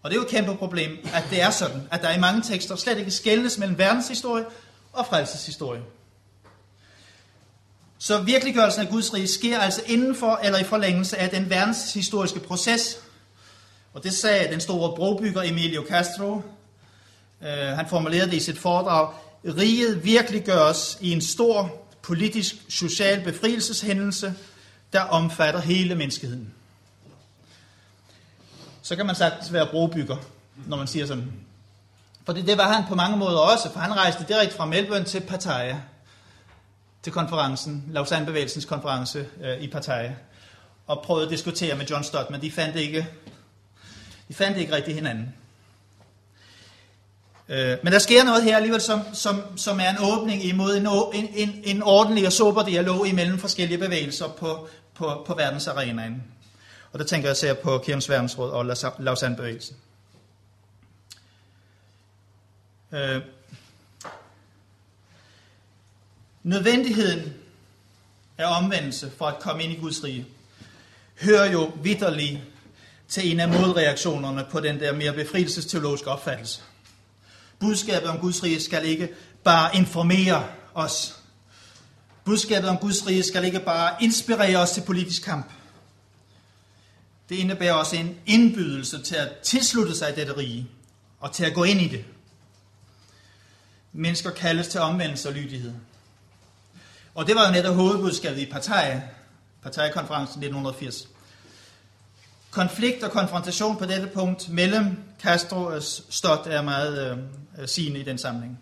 Og 0.03 0.09
det 0.09 0.15
er 0.15 0.19
jo 0.19 0.25
et 0.25 0.31
kæmpe 0.31 0.55
problem, 0.55 0.97
at 1.13 1.23
det 1.29 1.41
er 1.41 1.49
sådan, 1.49 1.87
at 1.91 2.01
der 2.01 2.11
i 2.11 2.19
mange 2.19 2.41
tekster 2.41 2.75
slet 2.75 2.97
ikke 2.97 3.11
skældes 3.11 3.57
mellem 3.57 3.77
verdenshistorie 3.77 4.45
og 4.93 5.05
frelseshistorie. 5.05 5.81
Så 7.97 8.21
virkeliggørelsen 8.21 8.81
af 8.81 8.89
Guds 8.89 9.13
rige 9.13 9.27
sker 9.27 9.59
altså 9.59 9.81
indenfor 9.85 10.39
eller 10.43 10.59
i 10.59 10.63
forlængelse 10.63 11.17
af 11.17 11.29
den 11.29 11.49
verdenshistoriske 11.49 12.39
proces. 12.39 12.97
Og 13.93 14.03
det 14.03 14.13
sagde 14.13 14.51
den 14.51 14.61
store 14.61 14.95
brobygger 14.95 15.41
Emilio 15.43 15.85
Castro. 15.89 16.31
Uh, 17.41 17.47
han 17.47 17.89
formulerede 17.89 18.31
det 18.31 18.37
i 18.37 18.39
sit 18.39 18.57
foredrag. 18.57 19.13
Riget 19.45 20.03
virkeliggøres 20.03 20.97
i 21.01 21.11
en 21.11 21.21
stor 21.21 21.85
politisk, 22.01 22.55
social 22.69 23.23
befrielseshændelse, 23.23 24.33
der 24.93 25.01
omfatter 25.01 25.61
hele 25.61 25.95
menneskeheden 25.95 26.53
så 28.81 28.95
kan 28.95 29.05
man 29.05 29.15
sagtens 29.15 29.53
være 29.53 29.67
brobygger 29.71 30.17
når 30.67 30.77
man 30.77 30.87
siger 30.87 31.05
sådan. 31.05 31.33
For 32.25 32.33
det, 32.33 32.47
det 32.47 32.57
var 32.57 32.73
han 32.73 32.83
på 32.87 32.95
mange 32.95 33.17
måder 33.17 33.37
også, 33.37 33.71
for 33.71 33.79
han 33.79 33.97
rejste 33.97 34.25
direkte 34.27 34.55
fra 34.55 34.65
Melbourne 34.65 35.05
til 35.05 35.19
Pattaya, 35.19 35.77
til 37.03 37.13
konferencen, 37.13 37.83
Lausanne-bevægelsens 37.87 38.65
konference 38.65 39.25
øh, 39.43 39.61
i 39.61 39.67
Pattaya, 39.67 40.11
og 40.87 41.01
prøvede 41.03 41.25
at 41.25 41.31
diskutere 41.31 41.75
med 41.75 41.85
John 41.85 42.03
Stott, 42.03 42.29
men 42.29 42.41
de 42.41 42.51
fandt 42.51 42.75
ikke, 42.75 43.07
de 44.27 44.33
fandt 44.33 44.57
ikke 44.57 44.75
rigtig 44.75 44.95
hinanden. 44.95 45.33
Øh, 47.49 47.77
men 47.83 47.93
der 47.93 47.99
sker 47.99 48.23
noget 48.23 48.43
her 48.43 48.55
alligevel, 48.55 48.81
som, 48.81 49.01
som, 49.13 49.57
som 49.57 49.79
er 49.79 49.89
en 49.89 49.97
åbning 49.99 50.45
imod 50.45 50.77
en, 50.77 50.87
en, 51.13 51.29
en, 51.33 51.61
en 51.63 51.83
ordentlig 51.83 52.27
og 52.27 52.33
sober 52.33 52.63
dialog 52.63 53.07
imellem 53.07 53.39
forskellige 53.39 53.77
bevægelser 53.77 54.27
på, 54.27 54.67
på, 54.93 55.23
på 55.27 55.33
verdensarenaen. 55.33 56.23
Og 56.91 56.99
der 56.99 57.05
tænker 57.05 57.27
jeg 57.27 57.33
især 57.33 57.53
på 57.53 57.77
Kirkens 57.77 58.09
Verdensråd 58.09 58.51
og 58.51 58.65
Lausanne-bevægelsen. 58.99 59.75
Øh, 62.91 63.21
nødvendigheden 66.43 67.33
af 68.37 68.57
omvendelse 68.57 69.11
for 69.17 69.25
at 69.25 69.39
komme 69.39 69.63
ind 69.63 69.73
i 69.73 69.75
Guds 69.75 70.03
rige, 70.03 70.27
hører 71.21 71.51
jo 71.51 71.71
vidderligt 71.83 72.39
til 73.07 73.31
en 73.31 73.39
af 73.39 73.49
modreaktionerne 73.49 74.45
på 74.51 74.59
den 74.59 74.79
der 74.79 74.93
mere 74.93 75.13
befrielsesteologiske 75.13 76.09
opfattelse. 76.09 76.61
Budskabet 77.59 78.09
om 78.09 78.19
Guds 78.19 78.43
rige 78.43 78.61
skal 78.61 78.85
ikke 78.85 79.09
bare 79.43 79.75
informere 79.75 80.47
os. 80.73 81.15
Budskabet 82.25 82.69
om 82.69 82.77
Guds 82.77 83.07
rige 83.07 83.23
skal 83.23 83.43
ikke 83.43 83.59
bare 83.59 84.03
inspirere 84.03 84.57
os 84.57 84.71
til 84.71 84.81
politisk 84.81 85.23
kamp. 85.23 85.51
Det 87.31 87.37
indebærer 87.37 87.73
også 87.73 87.95
en 87.95 88.17
indbydelse 88.25 89.03
til 89.03 89.15
at 89.15 89.31
tilslutte 89.43 89.95
sig 89.95 90.15
dette 90.15 90.37
rige 90.37 90.67
og 91.19 91.31
til 91.31 91.45
at 91.45 91.53
gå 91.53 91.63
ind 91.63 91.81
i 91.81 91.87
det. 91.87 92.05
Mennesker 93.93 94.31
kaldes 94.31 94.67
til 94.67 94.79
omvendelse 94.79 95.29
og 95.29 95.35
lydighed. 95.35 95.73
Og 97.15 97.27
det 97.27 97.35
var 97.35 97.45
jo 97.45 97.51
netop 97.51 97.75
hovedbudskabet 97.75 98.41
i 98.41 98.45
Partei, 98.45 98.99
Parteikonferencen 99.63 100.43
1980. 100.43 101.07
Konflikt 102.49 103.03
og 103.03 103.11
konfrontation 103.11 103.77
på 103.77 103.85
dette 103.85 104.07
punkt 104.07 104.49
mellem 104.49 104.97
Castro 105.21 105.63
og 105.63 105.83
Stott 106.09 106.47
er 106.47 106.61
meget 106.61 107.17
øh, 107.59 107.67
sigende 107.67 107.99
i 107.99 108.03
den 108.03 108.17
sammenhæng. 108.17 108.59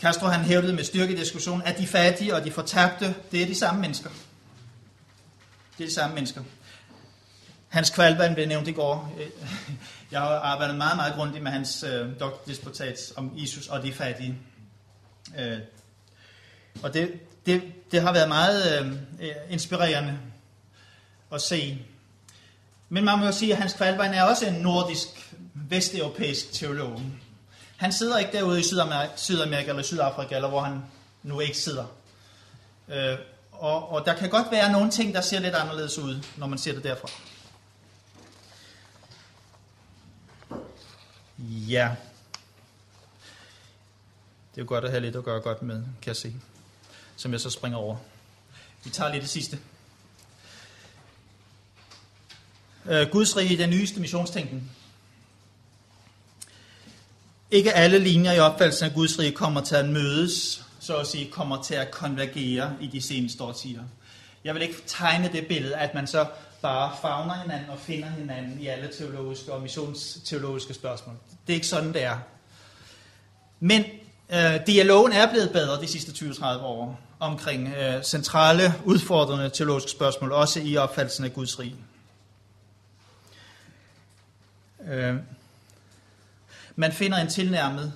Castro 0.00 0.26
han 0.26 0.44
hævdede 0.44 0.72
med 0.72 0.84
styrke 0.84 1.12
i 1.12 1.16
diskussionen, 1.16 1.62
at 1.62 1.78
de 1.78 1.86
fattige 1.86 2.34
og 2.34 2.44
de 2.44 2.50
fortabte, 2.50 3.14
det 3.32 3.42
er 3.42 3.46
de 3.46 3.54
samme 3.54 3.80
mennesker. 3.80 4.10
Det 5.78 5.84
er 5.84 5.88
de 5.88 5.94
samme 5.94 6.14
mennesker. 6.14 6.42
Hans 7.74 7.90
Kvalban 7.90 8.34
blev 8.34 8.48
nævnt 8.48 8.68
i 8.68 8.72
går. 8.72 9.14
Øh, 9.20 9.26
jeg 10.10 10.20
har 10.20 10.28
arbejdet 10.28 10.76
meget, 10.76 10.96
meget 10.96 11.14
grundigt 11.14 11.42
med 11.42 11.52
hans 11.52 11.82
øh, 11.82 12.20
doktordisputat 12.20 13.12
om 13.16 13.32
Jesus 13.34 13.68
og 13.68 13.82
de 13.82 13.92
fattige. 13.92 14.38
Øh, 15.38 15.58
og 16.82 16.94
det, 16.94 17.12
det, 17.46 17.62
det 17.92 18.02
har 18.02 18.12
været 18.12 18.28
meget 18.28 18.82
øh, 19.20 19.30
inspirerende 19.50 20.18
at 21.32 21.42
se. 21.42 21.78
Men 22.88 23.04
man 23.04 23.18
må 23.18 23.26
jo 23.26 23.32
sige, 23.32 23.52
at 23.52 23.58
Hans 23.58 23.72
Kvalbein 23.72 24.14
er 24.14 24.22
også 24.22 24.46
en 24.46 24.54
nordisk, 24.54 25.34
vesteuropæisk 25.54 26.52
teolog. 26.52 27.00
Han 27.76 27.92
sidder 27.92 28.18
ikke 28.18 28.32
derude 28.32 28.60
i 28.60 28.62
Sydamerika, 28.62 29.12
Sydamerika 29.16 29.70
eller 29.70 29.82
Sydafrika, 29.82 30.34
eller 30.34 30.48
hvor 30.48 30.60
han 30.60 30.82
nu 31.22 31.40
ikke 31.40 31.58
sidder. 31.58 31.84
Øh, 32.88 33.18
og, 33.52 33.92
og 33.92 34.06
der 34.06 34.14
kan 34.14 34.30
godt 34.30 34.50
være 34.50 34.72
nogle 34.72 34.90
ting, 34.90 35.14
der 35.14 35.20
ser 35.20 35.38
lidt 35.38 35.54
anderledes 35.54 35.98
ud, 35.98 36.24
når 36.36 36.46
man 36.46 36.58
ser 36.58 36.72
det 36.72 36.84
derfra. 36.84 37.08
Ja. 41.38 41.96
Det 44.54 44.60
er 44.60 44.64
jo 44.64 44.68
godt 44.68 44.84
at 44.84 44.90
have 44.90 45.00
lidt 45.00 45.16
at 45.16 45.24
gøre 45.24 45.40
godt 45.40 45.62
med, 45.62 45.76
kan 45.76 46.06
jeg 46.06 46.16
se. 46.16 46.34
Som 47.16 47.32
jeg 47.32 47.40
så 47.40 47.50
springer 47.50 47.78
over. 47.78 47.96
Vi 48.84 48.90
tager 48.90 49.10
lige 49.10 49.20
det 49.20 49.30
sidste. 49.30 49.58
Øh, 52.86 53.08
Guds 53.08 53.36
rige 53.36 53.58
den 53.58 53.70
nyeste 53.70 54.00
missionstænkning. 54.00 54.70
Ikke 57.50 57.72
alle 57.72 57.98
linjer 57.98 58.32
i 58.32 58.38
opfattelsen 58.38 58.86
af 58.86 58.94
Guds 58.94 59.18
rige 59.18 59.32
kommer 59.32 59.60
til 59.60 59.74
at 59.74 59.88
mødes, 59.88 60.64
så 60.80 60.96
at 60.96 61.06
sige, 61.06 61.30
kommer 61.30 61.62
til 61.62 61.74
at 61.74 61.90
konvergere 61.90 62.76
i 62.80 62.86
de 62.86 63.02
seneste 63.02 63.42
årtier. 63.42 63.82
Jeg 64.44 64.54
vil 64.54 64.62
ikke 64.62 64.82
tegne 64.86 65.30
det 65.32 65.46
billede, 65.46 65.76
at 65.76 65.94
man 65.94 66.06
så 66.06 66.26
bare 66.64 66.96
fagner 67.02 67.34
hinanden 67.34 67.70
og 67.70 67.78
finder 67.78 68.08
hinanden 68.08 68.60
i 68.60 68.66
alle 68.66 68.90
teologiske 68.98 69.52
og 69.52 69.62
missionsteologiske 69.62 70.74
spørgsmål. 70.74 71.14
Det 71.46 71.52
er 71.52 71.54
ikke 71.54 71.66
sådan, 71.66 71.92
det 71.92 72.02
er. 72.02 72.18
Men 73.60 73.84
øh, 74.30 74.66
dialogen 74.66 75.12
er 75.12 75.30
blevet 75.30 75.50
bedre 75.52 75.80
de 75.80 75.86
sidste 75.86 76.26
20-30 76.26 76.44
år 76.44 77.00
omkring 77.20 77.68
øh, 77.68 78.02
centrale, 78.02 78.74
udfordrende 78.84 79.50
teologiske 79.50 79.90
spørgsmål, 79.90 80.32
også 80.32 80.60
i 80.60 80.76
opfattelsen 80.76 81.24
af 81.24 81.32
Guds 81.32 81.58
rige. 81.58 81.76
Øh, 84.88 85.14
man 86.76 86.92
finder 86.92 87.18
en 87.18 87.28
tilnærmet 87.28 87.92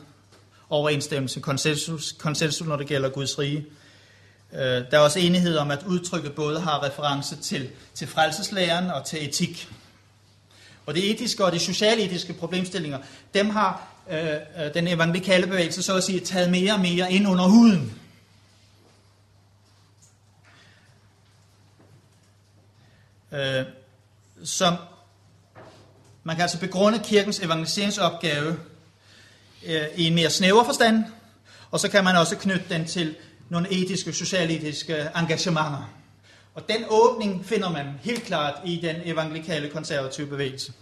overensstemmelse, 0.70 1.40
konsensus, 1.40 2.12
konsensus, 2.12 2.66
når 2.66 2.76
det 2.76 2.86
gælder 2.86 3.08
Guds 3.08 3.38
rige. 3.38 3.66
Øh, 4.52 4.60
der 4.60 4.86
er 4.90 4.98
også 4.98 5.18
enighed 5.18 5.56
om, 5.56 5.70
at 5.70 5.82
udtrykket 5.86 6.34
både 6.34 6.60
har 6.60 6.82
reference 6.82 7.36
til, 7.36 7.70
til 7.94 8.06
frelseslæren 8.06 8.90
og 8.90 9.04
til 9.04 9.24
etik. 9.24 9.68
Og 10.86 10.94
det 10.94 11.10
etiske 11.10 11.44
og 11.44 11.52
de 11.52 11.58
socialetiske 11.58 12.32
problemstillinger, 12.32 12.98
dem 13.34 13.50
har 13.50 13.88
øh, 14.10 14.34
øh, 14.34 14.74
den 14.74 14.88
evangelikale 14.88 15.46
bevægelse 15.46 15.82
så 15.82 15.96
at 15.96 16.04
sige 16.04 16.20
taget 16.20 16.50
mere 16.50 16.72
og 16.72 16.80
mere 16.80 17.12
ind 17.12 17.28
under 17.28 17.44
huden. 17.44 18.00
Øh, 23.32 23.64
som 24.44 24.74
man 26.24 26.36
kan 26.36 26.42
altså 26.42 26.60
begrunde 26.60 26.98
kirkens 26.98 27.38
evangeliseringsopgave 27.38 28.58
øh, 29.66 29.86
i 29.96 30.06
en 30.06 30.14
mere 30.14 30.30
snæver 30.30 30.64
forstand, 30.64 31.04
og 31.70 31.80
så 31.80 31.88
kan 31.88 32.04
man 32.04 32.16
også 32.16 32.36
knytte 32.36 32.64
den 32.68 32.86
til 32.86 33.16
nogle 33.48 33.72
etiske, 33.72 34.12
socialetiske 34.12 35.10
engagementer. 35.16 35.90
Og 36.54 36.68
den 36.68 36.84
åbning 36.88 37.46
finder 37.46 37.70
man 37.70 37.86
helt 38.02 38.22
klart 38.22 38.60
i 38.64 38.80
den 38.82 38.96
evangelikale 39.04 39.70
konservative 39.70 40.26
bevægelse. 40.26 40.72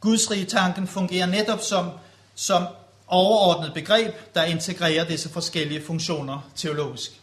Guds 0.00 0.30
rige 0.30 0.44
tanken 0.44 0.86
fungerer 0.86 1.26
netop 1.26 1.60
som, 1.60 1.90
som 2.34 2.66
overordnet 3.06 3.74
begreb, 3.74 4.14
der 4.34 4.44
integrerer 4.44 5.04
disse 5.04 5.28
forskellige 5.28 5.84
funktioner 5.84 6.50
teologisk. 6.56 7.20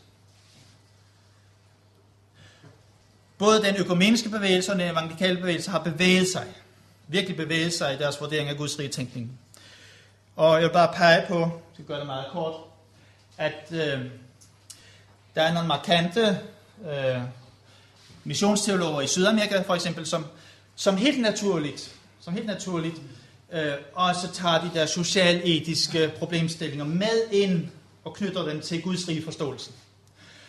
Både 3.37 3.63
den 3.63 3.75
økumeniske 3.75 4.29
bevægelse 4.29 4.71
og 4.71 4.79
den 4.79 4.89
evangelikale 4.89 5.37
bevægelse 5.37 5.71
har 5.71 5.79
bevæget 5.79 6.27
sig, 6.27 6.45
virkelig 7.07 7.37
bevæget 7.37 7.73
sig 7.73 7.93
i 7.93 7.97
deres 7.97 8.21
vurdering 8.21 8.49
af 8.49 8.57
Guds 8.57 8.79
rige 8.79 8.89
tænkning. 8.89 9.39
Og 10.35 10.55
jeg 10.55 10.63
vil 10.63 10.73
bare 10.73 10.93
pege 10.93 11.25
på, 11.27 11.61
det 11.77 11.87
gør 11.87 11.97
det 11.97 12.05
meget 12.05 12.25
kort, 12.31 12.53
at 13.37 13.71
øh, 13.71 13.99
der 15.35 15.41
er 15.41 15.53
nogle 15.53 15.67
markante 15.67 16.39
øh, 16.89 17.21
missionsteologer 18.23 19.01
i 19.01 19.07
Sydamerika 19.07 19.61
for 19.61 19.75
eksempel, 19.75 20.05
som, 20.05 20.25
som 20.75 20.97
helt 20.97 21.21
naturligt, 21.21 21.95
som 22.21 22.33
helt 22.33 22.45
naturligt 22.45 22.95
øh, 23.51 23.73
også 23.93 24.31
tager 24.33 24.61
de 24.61 24.71
der 24.73 24.85
socialetiske 24.85 26.11
problemstillinger 26.19 26.85
med 26.85 27.31
ind 27.31 27.67
og 28.03 28.13
knytter 28.13 28.45
dem 28.45 28.61
til 28.61 28.81
Guds 28.81 29.07
rige 29.07 29.23
forståelse. 29.23 29.71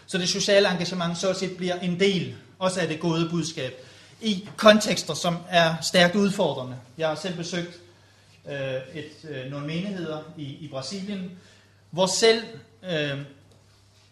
Så 0.07 0.19
det 0.19 0.29
sociale 0.29 0.71
engagement 0.71 1.19
så 1.19 1.33
set 1.33 1.57
bliver 1.57 1.81
en 1.81 2.01
del 2.01 2.35
også 2.59 2.81
af 2.81 2.89
det 2.89 3.01
gode 3.01 3.29
budskab 3.31 3.73
i 4.21 4.49
kontekster, 4.57 5.15
som 5.15 5.37
er 5.49 5.75
stærkt 5.83 6.15
udfordrende. 6.15 6.77
Jeg 6.99 7.09
har 7.09 7.15
selv 7.15 7.37
besøgt 7.37 7.81
øh, 8.49 8.55
et, 8.95 9.31
øh, 9.31 9.51
nogle 9.51 9.67
menigheder 9.67 10.19
i, 10.37 10.43
i 10.43 10.69
Brasilien, 10.69 11.31
hvor 11.91 12.07
selv 12.07 12.43
Øh, 12.91 13.19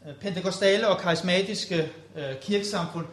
øh, 0.08 0.14
pentekostale 0.20 0.88
og 0.88 1.00
karismatiske 1.00 1.92
øh, 2.16 2.40
kirkesamfund 2.42 3.06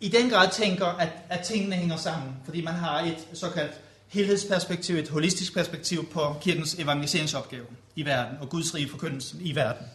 i 0.00 0.08
den 0.08 0.30
grad 0.30 0.50
tænker, 0.50 0.86
at, 0.86 1.08
at 1.28 1.44
tingene 1.44 1.76
hænger 1.76 1.96
sammen, 1.96 2.36
fordi 2.44 2.62
man 2.62 2.74
har 2.74 3.00
et 3.00 3.28
såkaldt 3.32 3.72
helhedsperspektiv, 4.08 4.96
et 4.96 5.08
holistisk 5.08 5.54
perspektiv 5.54 6.10
på 6.10 6.36
kirkens 6.40 6.74
evangeliseringsopgave 6.74 7.66
i 7.96 8.04
verden, 8.04 8.38
og 8.40 8.48
Guds 8.48 8.74
rige 8.74 8.88
forkyndelse 8.88 9.36
i 9.40 9.54
verden. 9.54 9.86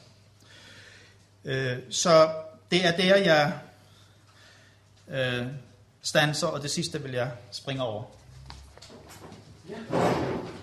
Øh, 1.46 1.78
så 1.90 2.30
det 2.72 2.86
er 2.86 2.98
der, 2.98 3.16
jeg 3.16 3.60
øh, 5.10 5.48
stanser, 6.02 6.48
og 6.48 6.62
det 6.62 6.72
sidste 6.72 7.02
vil 7.02 7.12
jeg 7.12 7.32
springe 7.52 7.84
over. 7.84 8.04
Yeah. 9.72 10.59